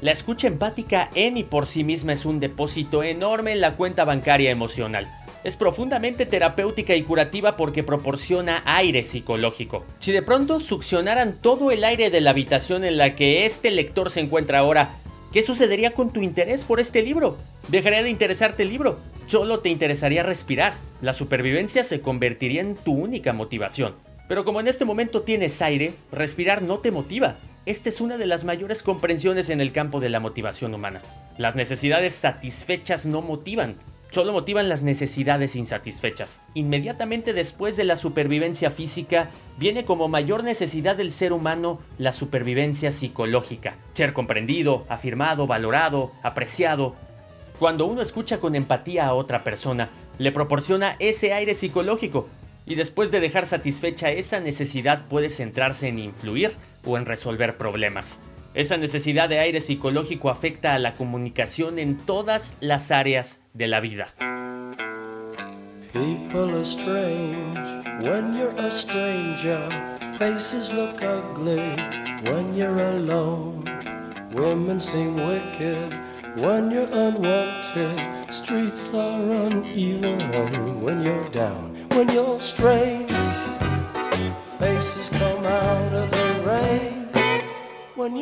La 0.00 0.12
escucha 0.12 0.46
empática 0.46 1.10
en 1.14 1.36
y 1.36 1.42
por 1.42 1.66
sí 1.66 1.82
misma 1.82 2.12
es 2.12 2.24
un 2.24 2.38
depósito 2.38 3.02
enorme 3.02 3.52
en 3.52 3.60
la 3.60 3.74
cuenta 3.74 4.04
bancaria 4.04 4.52
emocional. 4.52 5.08
Es 5.44 5.56
profundamente 5.56 6.24
terapéutica 6.24 6.96
y 6.96 7.02
curativa 7.02 7.58
porque 7.58 7.84
proporciona 7.84 8.62
aire 8.64 9.02
psicológico. 9.02 9.84
Si 9.98 10.10
de 10.10 10.22
pronto 10.22 10.58
succionaran 10.58 11.36
todo 11.40 11.70
el 11.70 11.84
aire 11.84 12.08
de 12.08 12.22
la 12.22 12.30
habitación 12.30 12.82
en 12.82 12.96
la 12.96 13.14
que 13.14 13.44
este 13.44 13.70
lector 13.70 14.10
se 14.10 14.20
encuentra 14.20 14.60
ahora, 14.60 14.96
¿qué 15.34 15.42
sucedería 15.42 15.92
con 15.92 16.14
tu 16.14 16.22
interés 16.22 16.64
por 16.64 16.80
este 16.80 17.02
libro? 17.02 17.36
¿Dejaría 17.68 18.02
de 18.02 18.08
interesarte 18.08 18.62
el 18.62 18.70
libro? 18.70 18.98
Solo 19.26 19.60
te 19.60 19.68
interesaría 19.68 20.22
respirar. 20.22 20.72
La 21.02 21.12
supervivencia 21.12 21.84
se 21.84 22.00
convertiría 22.00 22.62
en 22.62 22.74
tu 22.74 22.92
única 22.94 23.34
motivación. 23.34 23.94
Pero 24.28 24.46
como 24.46 24.60
en 24.60 24.68
este 24.68 24.86
momento 24.86 25.22
tienes 25.22 25.60
aire, 25.60 25.92
respirar 26.10 26.62
no 26.62 26.78
te 26.78 26.90
motiva. 26.90 27.36
Esta 27.66 27.90
es 27.90 28.00
una 28.00 28.16
de 28.16 28.26
las 28.26 28.44
mayores 28.44 28.82
comprensiones 28.82 29.50
en 29.50 29.60
el 29.60 29.72
campo 29.72 30.00
de 30.00 30.08
la 30.08 30.20
motivación 30.20 30.72
humana. 30.72 31.02
Las 31.36 31.54
necesidades 31.54 32.14
satisfechas 32.14 33.04
no 33.04 33.20
motivan, 33.20 33.76
solo 34.14 34.32
motivan 34.32 34.68
las 34.68 34.84
necesidades 34.84 35.56
insatisfechas. 35.56 36.40
Inmediatamente 36.54 37.32
después 37.32 37.76
de 37.76 37.82
la 37.82 37.96
supervivencia 37.96 38.70
física, 38.70 39.28
viene 39.58 39.84
como 39.84 40.06
mayor 40.06 40.44
necesidad 40.44 40.94
del 40.94 41.10
ser 41.10 41.32
humano 41.32 41.80
la 41.98 42.12
supervivencia 42.12 42.92
psicológica. 42.92 43.76
Ser 43.92 44.12
comprendido, 44.12 44.86
afirmado, 44.88 45.48
valorado, 45.48 46.12
apreciado. 46.22 46.94
Cuando 47.58 47.86
uno 47.86 48.02
escucha 48.02 48.38
con 48.38 48.54
empatía 48.54 49.06
a 49.06 49.14
otra 49.14 49.42
persona, 49.42 49.90
le 50.18 50.30
proporciona 50.30 50.94
ese 51.00 51.32
aire 51.32 51.56
psicológico 51.56 52.28
y 52.66 52.76
después 52.76 53.10
de 53.10 53.18
dejar 53.18 53.46
satisfecha 53.46 54.12
esa 54.12 54.38
necesidad 54.38 55.06
puede 55.08 55.28
centrarse 55.28 55.88
en 55.88 55.98
influir 55.98 56.52
o 56.84 56.96
en 56.96 57.04
resolver 57.04 57.56
problemas. 57.56 58.20
Esa 58.54 58.76
necesidad 58.76 59.28
de 59.28 59.40
aire 59.40 59.60
psicológico 59.60 60.30
afecta 60.30 60.74
a 60.74 60.78
la 60.78 60.94
comunicación 60.94 61.80
en 61.80 61.96
todas 61.96 62.56
las 62.60 62.92
áreas 62.92 63.42
de 63.52 63.66
la 63.66 63.80
vida. 63.80 64.14
People 65.92 66.54
are 66.54 66.64
strange 66.64 67.60
when 68.00 68.36
you're 68.36 68.56
a 68.58 68.70
stranger. 68.70 69.58
Faces 70.18 70.72
look 70.72 71.02
ugly 71.02 71.74
when 72.30 72.54
you're 72.54 72.80
alone. 72.80 73.64
Women 74.32 74.78
seem 74.78 75.16
wicked 75.16 75.92
when 76.36 76.70
you're 76.70 76.88
unwanted. 76.92 78.00
Streets 78.32 78.92
are 78.94 79.48
uneven 79.48 80.80
when 80.80 81.02
you're 81.02 81.28
down, 81.30 81.74
when 81.90 82.08
you're 82.08 82.38
strange. 82.38 83.23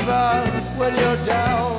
uneven 0.00 0.78
when 0.78 0.96
you're 0.96 1.24
down. 1.24 1.76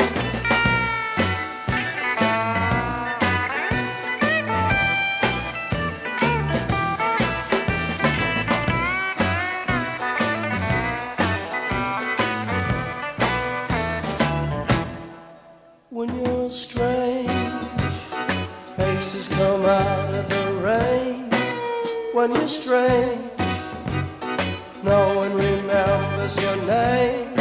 When 15.89 16.15
you're 16.15 16.49
strange, 16.49 17.29
faces 18.77 19.27
come 19.27 19.65
out 19.65 20.13
of 20.13 20.29
the 20.29 20.53
rain. 20.63 21.29
When 22.13 22.36
you're 22.36 22.47
strange 22.47 23.31
no 24.84 25.15
one 25.15 25.34
remembers 25.34 26.41
your 26.41 26.55
name 26.65 27.40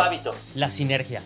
Hábito, 0.00 0.34
la 0.54 0.70
sinergia. 0.70 1.22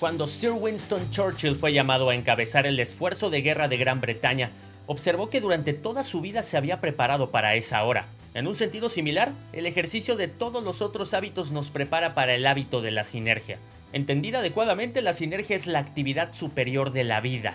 Cuando 0.00 0.26
Sir 0.26 0.50
Winston 0.50 1.10
Churchill 1.10 1.56
fue 1.56 1.72
llamado 1.72 2.10
a 2.10 2.14
encabezar 2.14 2.66
el 2.66 2.80
esfuerzo 2.80 3.30
de 3.30 3.42
guerra 3.42 3.68
de 3.68 3.76
Gran 3.76 4.00
Bretaña, 4.00 4.50
observó 4.86 5.30
que 5.30 5.40
durante 5.40 5.72
toda 5.72 6.02
su 6.02 6.20
vida 6.20 6.42
se 6.42 6.56
había 6.56 6.80
preparado 6.80 7.30
para 7.30 7.54
esa 7.54 7.82
hora. 7.84 8.06
En 8.34 8.46
un 8.46 8.56
sentido 8.56 8.88
similar, 8.88 9.32
el 9.52 9.66
ejercicio 9.66 10.16
de 10.16 10.28
todos 10.28 10.62
los 10.64 10.82
otros 10.82 11.14
hábitos 11.14 11.52
nos 11.52 11.70
prepara 11.70 12.14
para 12.14 12.34
el 12.34 12.46
hábito 12.46 12.82
de 12.82 12.90
la 12.90 13.04
sinergia. 13.04 13.58
Entendida 13.92 14.40
adecuadamente, 14.40 15.02
la 15.02 15.12
sinergia 15.12 15.54
es 15.54 15.66
la 15.66 15.78
actividad 15.78 16.34
superior 16.34 16.90
de 16.90 17.04
la 17.04 17.20
vida, 17.20 17.54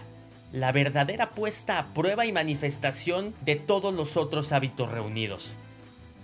la 0.52 0.72
verdadera 0.72 1.32
puesta 1.32 1.78
a 1.78 1.94
prueba 1.94 2.26
y 2.26 2.32
manifestación 2.32 3.36
de 3.42 3.56
todos 3.56 3.94
los 3.94 4.18
otros 4.18 4.52
hábitos 4.52 4.90
reunidos. 4.90 5.54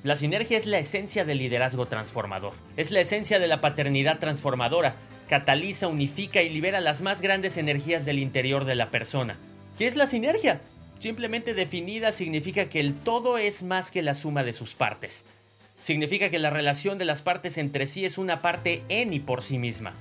La 0.06 0.16
sinergia 0.16 0.56
es 0.56 0.68
la 0.68 0.78
esencia 0.78 1.26
del 1.26 1.40
liderazgo 1.40 1.88
transformador, 1.88 2.54
es 2.78 2.92
la 2.92 3.00
esencia 3.00 3.40
de 3.40 3.48
la 3.48 3.60
paternidad 3.60 4.20
transformadora, 4.20 4.98
cataliza, 5.28 5.88
unifica 5.88 6.44
y 6.44 6.50
libera 6.50 6.80
las 6.80 7.02
más 7.02 7.24
grandes 7.24 7.58
energías 7.58 8.06
del 8.06 8.20
interior 8.20 8.66
de 8.66 8.76
la 8.76 8.92
persona. 8.92 9.40
¿Qué 9.80 9.88
es 9.88 9.96
la 9.96 10.06
sinergia? 10.06 10.62
Simplemente 11.00 11.56
definida 11.56 12.12
significa 12.12 12.70
que 12.70 12.82
el 12.82 12.94
todo 12.94 13.40
es 13.40 13.64
más 13.64 13.90
que 13.90 14.04
la 14.04 14.14
suma 14.14 14.44
de 14.44 14.54
sus 14.54 14.76
partes. 14.76 15.26
Significa 15.80 16.30
que 16.30 16.38
la 16.38 16.52
relación 16.52 17.00
de 17.00 17.06
las 17.06 17.24
partes 17.24 17.58
entre 17.58 17.88
sí 17.88 18.06
es 18.06 18.20
una 18.20 18.44
parte 18.44 18.84
en 18.90 19.12
y 19.12 19.20
por 19.20 19.42
sí 19.42 19.58
misma. 19.58 19.94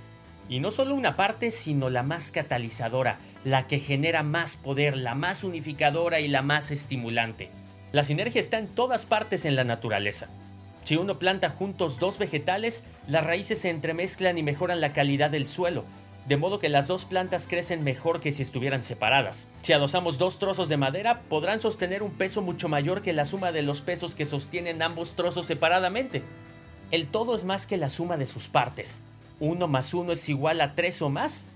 Y 0.51 0.61
no 0.61 0.71
solo 0.71 0.95
una 0.95 1.17
parte, 1.17 1.51
sino 1.51 1.89
la 1.89 2.03
más 2.03 2.31
catalizadora, 2.31 3.21
la 3.43 3.67
que 3.67 3.81
genera 3.81 4.23
más 4.23 4.57
poder, 4.57 4.99
la 4.99 5.15
más 5.15 5.45
unificadora 5.45 6.21
y 6.21 6.29
la 6.29 6.43
más 6.43 6.73
estimulante. 6.73 7.49
La 7.95 8.03
sinergia 8.03 8.41
está 8.41 8.59
en 8.59 8.67
todas 8.67 9.07
partes 9.07 9.45
en 9.45 9.55
la 9.55 9.63
naturaleza. 9.63 10.27
Si 10.83 10.97
uno 10.97 11.21
planta 11.21 11.49
juntos 11.49 12.01
dos 12.01 12.19
vegetales, 12.19 12.83
las 13.07 13.25
raíces 13.25 13.61
se 13.61 13.71
entremezclan 13.71 14.37
y 14.37 14.43
mejoran 14.43 14.81
la 14.81 14.93
calidad 14.93 15.31
del 15.31 15.47
suelo, 15.47 15.85
de 16.27 16.37
modo 16.37 16.59
que 16.59 16.69
las 16.69 16.89
dos 16.89 17.05
plantas 17.05 17.47
crecen 17.47 17.85
mejor 17.85 18.21
que 18.21 18.33
si 18.33 18.43
estuvieran 18.43 18.83
separadas. 18.83 19.47
Si 19.63 19.73
adosamos 19.73 20.19
dos 20.19 20.41
trozos 20.41 20.69
de 20.69 20.77
madera, 20.77 21.21
podrán 21.29 21.61
sostener 21.61 22.03
un 22.03 22.11
peso 22.11 22.43
mucho 22.43 22.69
mayor 22.69 23.01
que 23.01 23.13
la 23.13 23.27
suma 23.27 23.53
de 23.53 23.63
los 23.63 23.81
pesos 23.81 24.17
que 24.17 24.27
sostienen 24.27 24.83
ambos 24.83 25.15
trozos 25.15 25.47
separadamente. 25.47 26.25
El 26.91 27.07
todo 27.07 27.37
es 27.37 27.45
más 27.45 27.69
que 27.69 27.77
la 27.77 27.91
suma 27.91 28.17
de 28.17 28.27
sus 28.27 28.49
partes. 28.49 29.05
Uno 29.39 29.69
más 29.69 29.95
uno 29.95 30.11
es 30.11 30.29
igual 30.29 30.61
a 30.63 30.75
tres 30.75 31.01
o 31.01 31.11
más. 31.11 31.47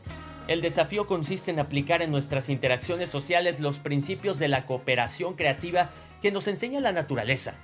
El 0.47 0.63
desafío 0.63 1.09
consiste 1.09 1.51
en 1.51 1.59
aplicar 1.59 2.01
en 2.01 2.13
nuestras 2.13 2.49
interacciones 2.49 3.11
sociales 3.11 3.59
los 3.59 3.81
principios 3.81 4.39
de 4.39 4.47
la 4.47 4.67
cooperación 4.67 5.35
creativa 5.35 5.91
que 6.21 6.31
nos 6.31 6.49
enseña 6.49 6.81
la 6.81 6.93
naturaleza. 6.93 7.55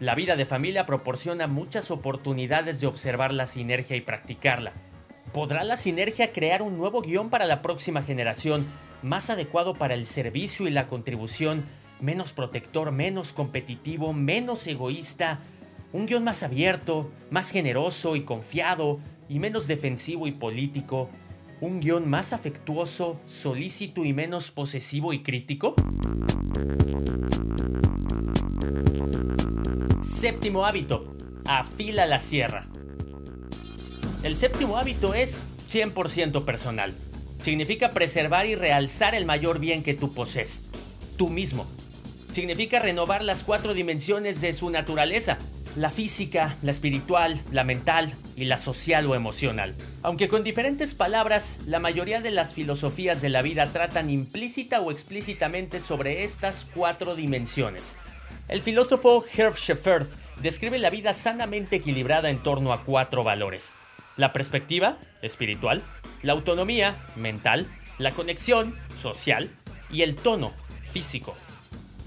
La 0.00 0.14
vida 0.14 0.36
de 0.36 0.44
familia 0.44 0.86
proporciona 0.86 1.46
muchas 1.46 1.90
oportunidades 1.90 2.80
de 2.80 2.86
observar 2.86 3.32
la 3.32 3.46
sinergia 3.46 3.96
y 3.96 4.00
practicarla. 4.00 4.72
¿Podrá 5.32 5.64
la 5.64 5.76
sinergia 5.76 6.32
crear 6.32 6.60
un 6.60 6.76
nuevo 6.76 7.02
guion 7.02 7.30
para 7.30 7.46
la 7.46 7.62
próxima 7.62 8.02
generación, 8.02 8.66
más 9.02 9.30
adecuado 9.30 9.74
para 9.74 9.94
el 9.94 10.04
servicio 10.04 10.66
y 10.66 10.70
la 10.70 10.88
contribución, 10.88 11.64
menos 12.00 12.32
protector, 12.32 12.90
menos 12.90 13.32
competitivo, 13.32 14.12
menos 14.12 14.66
egoísta, 14.66 15.40
un 15.92 16.06
guion 16.06 16.24
más 16.24 16.42
abierto, 16.42 17.10
más 17.30 17.50
generoso 17.50 18.16
y 18.16 18.22
confiado, 18.22 18.98
y 19.28 19.38
menos 19.38 19.68
defensivo 19.68 20.26
y 20.26 20.32
político, 20.32 21.08
un 21.60 21.80
guion 21.80 22.10
más 22.10 22.32
afectuoso, 22.32 23.20
solícito 23.24 24.04
y 24.04 24.12
menos 24.12 24.50
posesivo 24.50 25.12
y 25.12 25.22
crítico? 25.22 25.76
Séptimo 30.22 30.66
hábito. 30.66 31.16
Afila 31.48 32.06
la 32.06 32.20
sierra. 32.20 32.68
El 34.22 34.36
séptimo 34.36 34.78
hábito 34.78 35.14
es 35.14 35.42
100% 35.68 36.44
personal. 36.44 36.94
Significa 37.40 37.90
preservar 37.90 38.46
y 38.46 38.54
realzar 38.54 39.16
el 39.16 39.26
mayor 39.26 39.58
bien 39.58 39.82
que 39.82 39.94
tú 39.94 40.14
posees, 40.14 40.62
tú 41.16 41.28
mismo. 41.28 41.66
Significa 42.30 42.78
renovar 42.78 43.24
las 43.24 43.42
cuatro 43.42 43.74
dimensiones 43.74 44.40
de 44.40 44.52
su 44.52 44.70
naturaleza, 44.70 45.38
la 45.74 45.90
física, 45.90 46.56
la 46.62 46.70
espiritual, 46.70 47.42
la 47.50 47.64
mental 47.64 48.14
y 48.36 48.44
la 48.44 48.58
social 48.58 49.04
o 49.06 49.16
emocional. 49.16 49.74
Aunque 50.02 50.28
con 50.28 50.44
diferentes 50.44 50.94
palabras, 50.94 51.58
la 51.66 51.80
mayoría 51.80 52.20
de 52.20 52.30
las 52.30 52.54
filosofías 52.54 53.22
de 53.22 53.28
la 53.28 53.42
vida 53.42 53.72
tratan 53.72 54.08
implícita 54.08 54.82
o 54.82 54.92
explícitamente 54.92 55.80
sobre 55.80 56.22
estas 56.22 56.68
cuatro 56.72 57.16
dimensiones. 57.16 57.96
El 58.48 58.60
filósofo 58.60 59.24
Herb 59.34 59.56
Schaeffer 59.56 60.06
describe 60.40 60.78
la 60.78 60.90
vida 60.90 61.14
sanamente 61.14 61.76
equilibrada 61.76 62.30
en 62.30 62.42
torno 62.42 62.72
a 62.72 62.84
cuatro 62.84 63.24
valores 63.24 63.76
la 64.16 64.32
perspectiva 64.32 64.98
espiritual, 65.22 65.82
la 66.22 66.32
autonomía 66.32 66.96
mental, 67.16 67.66
la 67.98 68.12
conexión 68.12 68.76
social 68.96 69.50
y 69.90 70.02
el 70.02 70.16
tono 70.16 70.52
físico. 70.82 71.34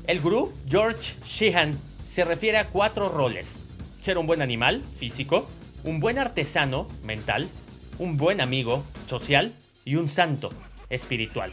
El 0.08 0.22
gurú 0.22 0.54
George 0.68 1.16
Sheehan 1.26 1.80
se 2.06 2.24
refiere 2.26 2.58
a 2.58 2.70
cuatro 2.70 3.10
roles. 3.10 3.62
Ser 4.02 4.18
un 4.18 4.28
buen 4.28 4.42
animal 4.42 4.84
físico, 4.96 5.50
un 5.84 6.00
buen 6.00 6.20
artesano 6.20 6.88
mental, 7.04 7.50
un 7.98 8.18
buen 8.18 8.40
amigo 8.40 8.84
social 9.08 9.54
y 9.84 9.96
un 9.96 10.10
santo 10.10 10.52
espiritual. 10.90 11.52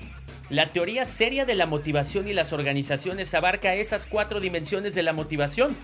La 0.51 0.73
teoría 0.73 1.05
seria 1.07 1.45
de 1.45 1.55
la 1.55 1.67
motivación 1.67 2.29
y 2.29 2.33
las 2.33 2.53
organizaciones 2.53 3.33
abarca 3.35 3.75
esas 3.75 4.07
cuatro 4.07 4.41
dimensiones 4.41 4.95
de 4.95 5.03
la 5.03 5.13
motivación 5.13 5.77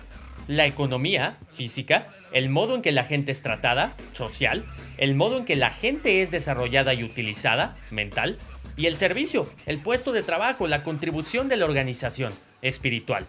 la 0.49 0.65
economía 0.65 1.37
física, 1.53 2.07
el 2.33 2.49
modo 2.49 2.73
en 2.73 2.81
que 2.81 2.91
la 2.91 3.03
gente 3.03 3.31
es 3.31 3.43
tratada, 3.43 3.93
social, 4.13 4.65
el 4.97 5.13
modo 5.13 5.37
en 5.37 5.45
que 5.45 5.55
la 5.55 5.69
gente 5.69 6.23
es 6.23 6.31
desarrollada 6.31 6.95
y 6.95 7.03
utilizada, 7.03 7.77
mental, 7.91 8.35
y 8.75 8.87
el 8.87 8.97
servicio, 8.97 9.47
el 9.67 9.77
puesto 9.77 10.11
de 10.11 10.23
trabajo, 10.23 10.67
la 10.67 10.81
contribución 10.81 11.49
de 11.49 11.57
la 11.57 11.65
organización, 11.65 12.33
espiritual. 12.63 13.27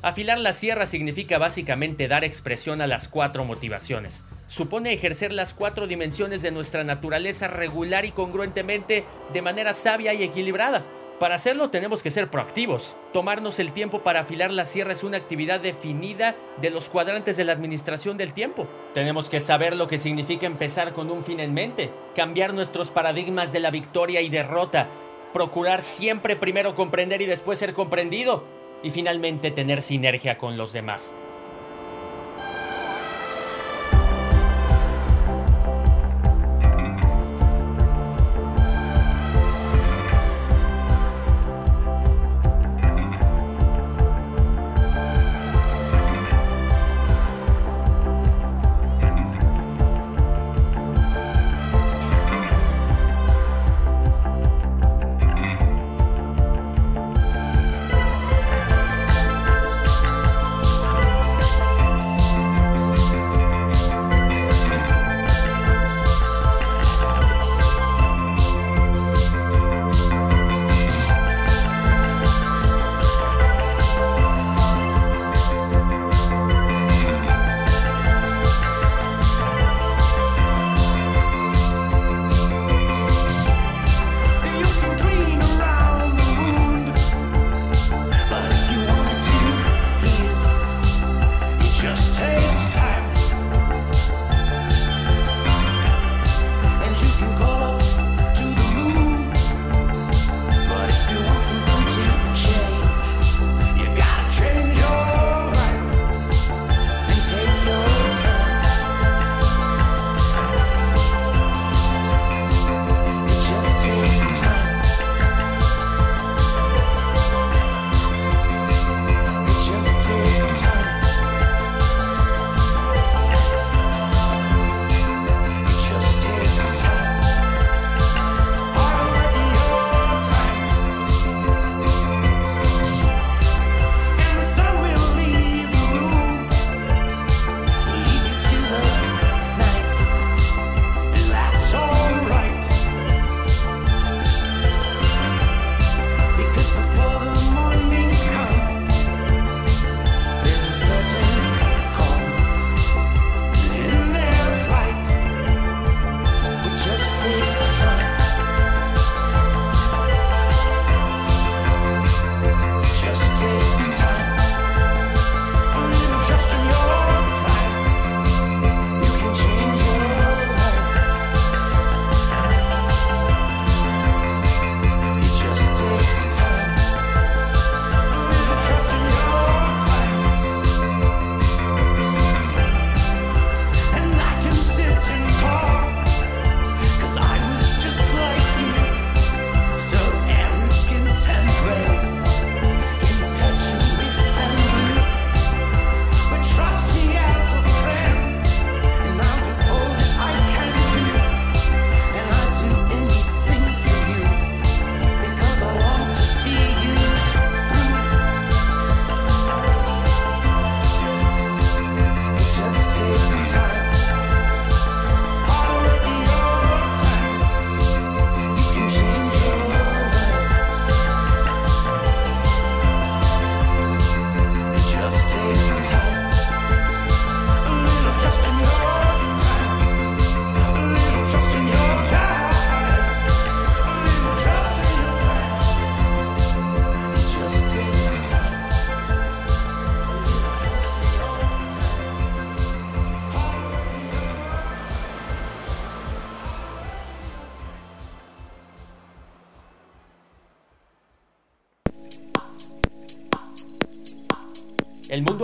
Afilar 0.00 0.38
la 0.38 0.54
sierra 0.54 0.86
significa 0.86 1.36
básicamente 1.36 2.08
dar 2.08 2.24
expresión 2.24 2.80
a 2.80 2.86
las 2.86 3.08
cuatro 3.08 3.44
motivaciones. 3.44 4.24
Supone 4.46 4.92
ejercer 4.92 5.32
las 5.32 5.54
cuatro 5.54 5.86
dimensiones 5.86 6.40
de 6.40 6.52
nuestra 6.52 6.84
naturaleza 6.84 7.48
regular 7.48 8.04
y 8.04 8.12
congruentemente 8.12 9.04
de 9.32 9.42
manera 9.42 9.74
sabia 9.74 10.14
y 10.14 10.22
equilibrada. 10.22 10.84
Para 11.18 11.34
hacerlo 11.34 11.70
tenemos 11.70 12.02
que 12.02 12.10
ser 12.10 12.28
proactivos. 12.28 12.94
Tomarnos 13.12 13.58
el 13.58 13.72
tiempo 13.72 14.02
para 14.02 14.20
afilar 14.20 14.52
la 14.52 14.66
sierra 14.66 14.92
es 14.92 15.02
una 15.02 15.16
actividad 15.16 15.60
definida 15.60 16.36
de 16.60 16.70
los 16.70 16.88
cuadrantes 16.88 17.36
de 17.36 17.44
la 17.44 17.52
administración 17.52 18.18
del 18.18 18.34
tiempo. 18.34 18.68
Tenemos 18.94 19.28
que 19.28 19.40
saber 19.40 19.74
lo 19.76 19.88
que 19.88 19.98
significa 19.98 20.46
empezar 20.46 20.92
con 20.92 21.10
un 21.10 21.24
fin 21.24 21.40
en 21.40 21.54
mente, 21.54 21.90
cambiar 22.14 22.54
nuestros 22.54 22.90
paradigmas 22.90 23.50
de 23.52 23.60
la 23.60 23.70
victoria 23.70 24.20
y 24.20 24.28
derrota, 24.28 24.88
procurar 25.32 25.82
siempre 25.82 26.36
primero 26.36 26.74
comprender 26.74 27.22
y 27.22 27.26
después 27.26 27.58
ser 27.58 27.72
comprendido, 27.72 28.44
y 28.82 28.90
finalmente 28.90 29.50
tener 29.50 29.80
sinergia 29.80 30.36
con 30.36 30.56
los 30.58 30.72
demás. 30.74 31.14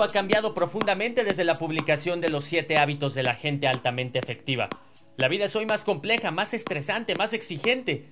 Ha 0.03 0.09
cambiado 0.09 0.53
profundamente 0.53 1.23
desde 1.23 1.45
la 1.45 1.55
publicación 1.55 2.21
de 2.21 2.29
los 2.29 2.43
7 2.43 2.77
hábitos 2.77 3.15
de 3.15 3.23
la 3.23 3.35
gente 3.35 3.69
altamente 3.69 4.19
efectiva. 4.19 4.69
La 5.17 5.29
vida 5.29 5.45
es 5.45 5.55
hoy 5.55 5.65
más 5.65 5.85
compleja, 5.85 6.33
más 6.33 6.55
estresante, 6.55 7.15
más 7.15 7.33
exigente. 7.33 8.09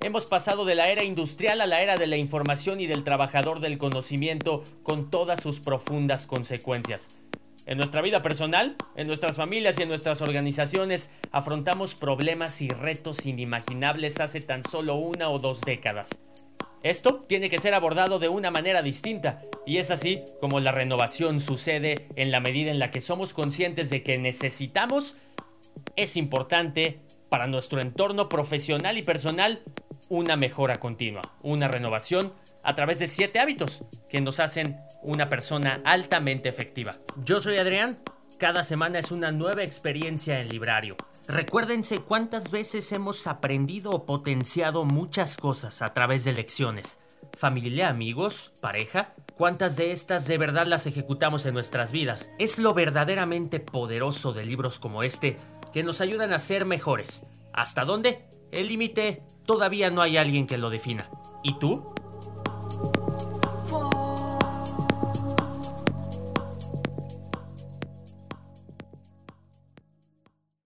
Hemos 0.00 0.26
pasado 0.26 0.64
de 0.64 0.76
la 0.76 0.88
era 0.88 1.02
industrial 1.02 1.60
a 1.60 1.66
la 1.66 1.82
era 1.82 1.96
de 1.96 2.06
la 2.06 2.16
información 2.16 2.80
y 2.80 2.86
del 2.86 3.02
trabajador 3.02 3.58
del 3.58 3.76
conocimiento 3.76 4.62
con 4.84 5.10
todas 5.10 5.42
sus 5.42 5.58
profundas 5.58 6.26
consecuencias. 6.26 7.18
En 7.66 7.76
nuestra 7.76 8.02
vida 8.02 8.22
personal, 8.22 8.76
en 8.94 9.08
nuestras 9.08 9.36
familias 9.36 9.80
y 9.80 9.82
en 9.82 9.88
nuestras 9.88 10.20
organizaciones 10.20 11.10
afrontamos 11.32 11.96
problemas 11.96 12.62
y 12.62 12.68
retos 12.68 13.26
inimaginables 13.26 14.20
hace 14.20 14.38
tan 14.38 14.62
solo 14.62 14.94
una 14.94 15.28
o 15.28 15.40
dos 15.40 15.60
décadas. 15.62 16.20
Esto 16.82 17.20
tiene 17.28 17.48
que 17.48 17.60
ser 17.60 17.74
abordado 17.74 18.18
de 18.18 18.28
una 18.28 18.50
manera 18.50 18.82
distinta, 18.82 19.42
y 19.64 19.78
es 19.78 19.90
así 19.90 20.24
como 20.40 20.58
la 20.58 20.72
renovación 20.72 21.38
sucede 21.38 22.08
en 22.16 22.30
la 22.32 22.40
medida 22.40 22.72
en 22.72 22.80
la 22.80 22.90
que 22.90 23.00
somos 23.00 23.34
conscientes 23.34 23.88
de 23.88 24.02
que 24.02 24.18
necesitamos, 24.18 25.16
es 25.94 26.16
importante 26.16 27.00
para 27.28 27.46
nuestro 27.46 27.80
entorno 27.80 28.28
profesional 28.28 28.98
y 28.98 29.02
personal, 29.02 29.62
una 30.08 30.36
mejora 30.36 30.80
continua, 30.80 31.34
una 31.42 31.68
renovación 31.68 32.32
a 32.64 32.74
través 32.74 32.98
de 32.98 33.06
siete 33.06 33.38
hábitos 33.38 33.84
que 34.08 34.20
nos 34.20 34.40
hacen 34.40 34.78
una 35.02 35.28
persona 35.28 35.80
altamente 35.84 36.48
efectiva. 36.48 36.98
Yo 37.24 37.40
soy 37.40 37.58
Adrián, 37.58 38.00
cada 38.38 38.64
semana 38.64 38.98
es 38.98 39.12
una 39.12 39.30
nueva 39.30 39.62
experiencia 39.62 40.40
en 40.40 40.48
Librario. 40.48 40.96
Recuérdense 41.28 42.00
cuántas 42.00 42.50
veces 42.50 42.90
hemos 42.90 43.28
aprendido 43.28 43.92
o 43.92 44.06
potenciado 44.06 44.84
muchas 44.84 45.36
cosas 45.36 45.80
a 45.80 45.94
través 45.94 46.24
de 46.24 46.32
lecciones. 46.32 46.98
Familia, 47.38 47.88
amigos, 47.88 48.52
pareja, 48.60 49.14
¿cuántas 49.36 49.76
de 49.76 49.92
estas 49.92 50.26
de 50.26 50.36
verdad 50.36 50.66
las 50.66 50.86
ejecutamos 50.86 51.46
en 51.46 51.54
nuestras 51.54 51.92
vidas? 51.92 52.30
Es 52.40 52.58
lo 52.58 52.74
verdaderamente 52.74 53.60
poderoso 53.60 54.32
de 54.32 54.44
libros 54.44 54.80
como 54.80 55.04
este 55.04 55.36
que 55.72 55.84
nos 55.84 56.00
ayudan 56.00 56.32
a 56.32 56.40
ser 56.40 56.64
mejores. 56.64 57.24
¿Hasta 57.52 57.84
dónde? 57.84 58.26
El 58.50 58.66
límite 58.66 59.22
todavía 59.46 59.90
no 59.90 60.02
hay 60.02 60.16
alguien 60.16 60.46
que 60.46 60.58
lo 60.58 60.70
defina. 60.70 61.08
¿Y 61.44 61.58
tú? 61.58 61.94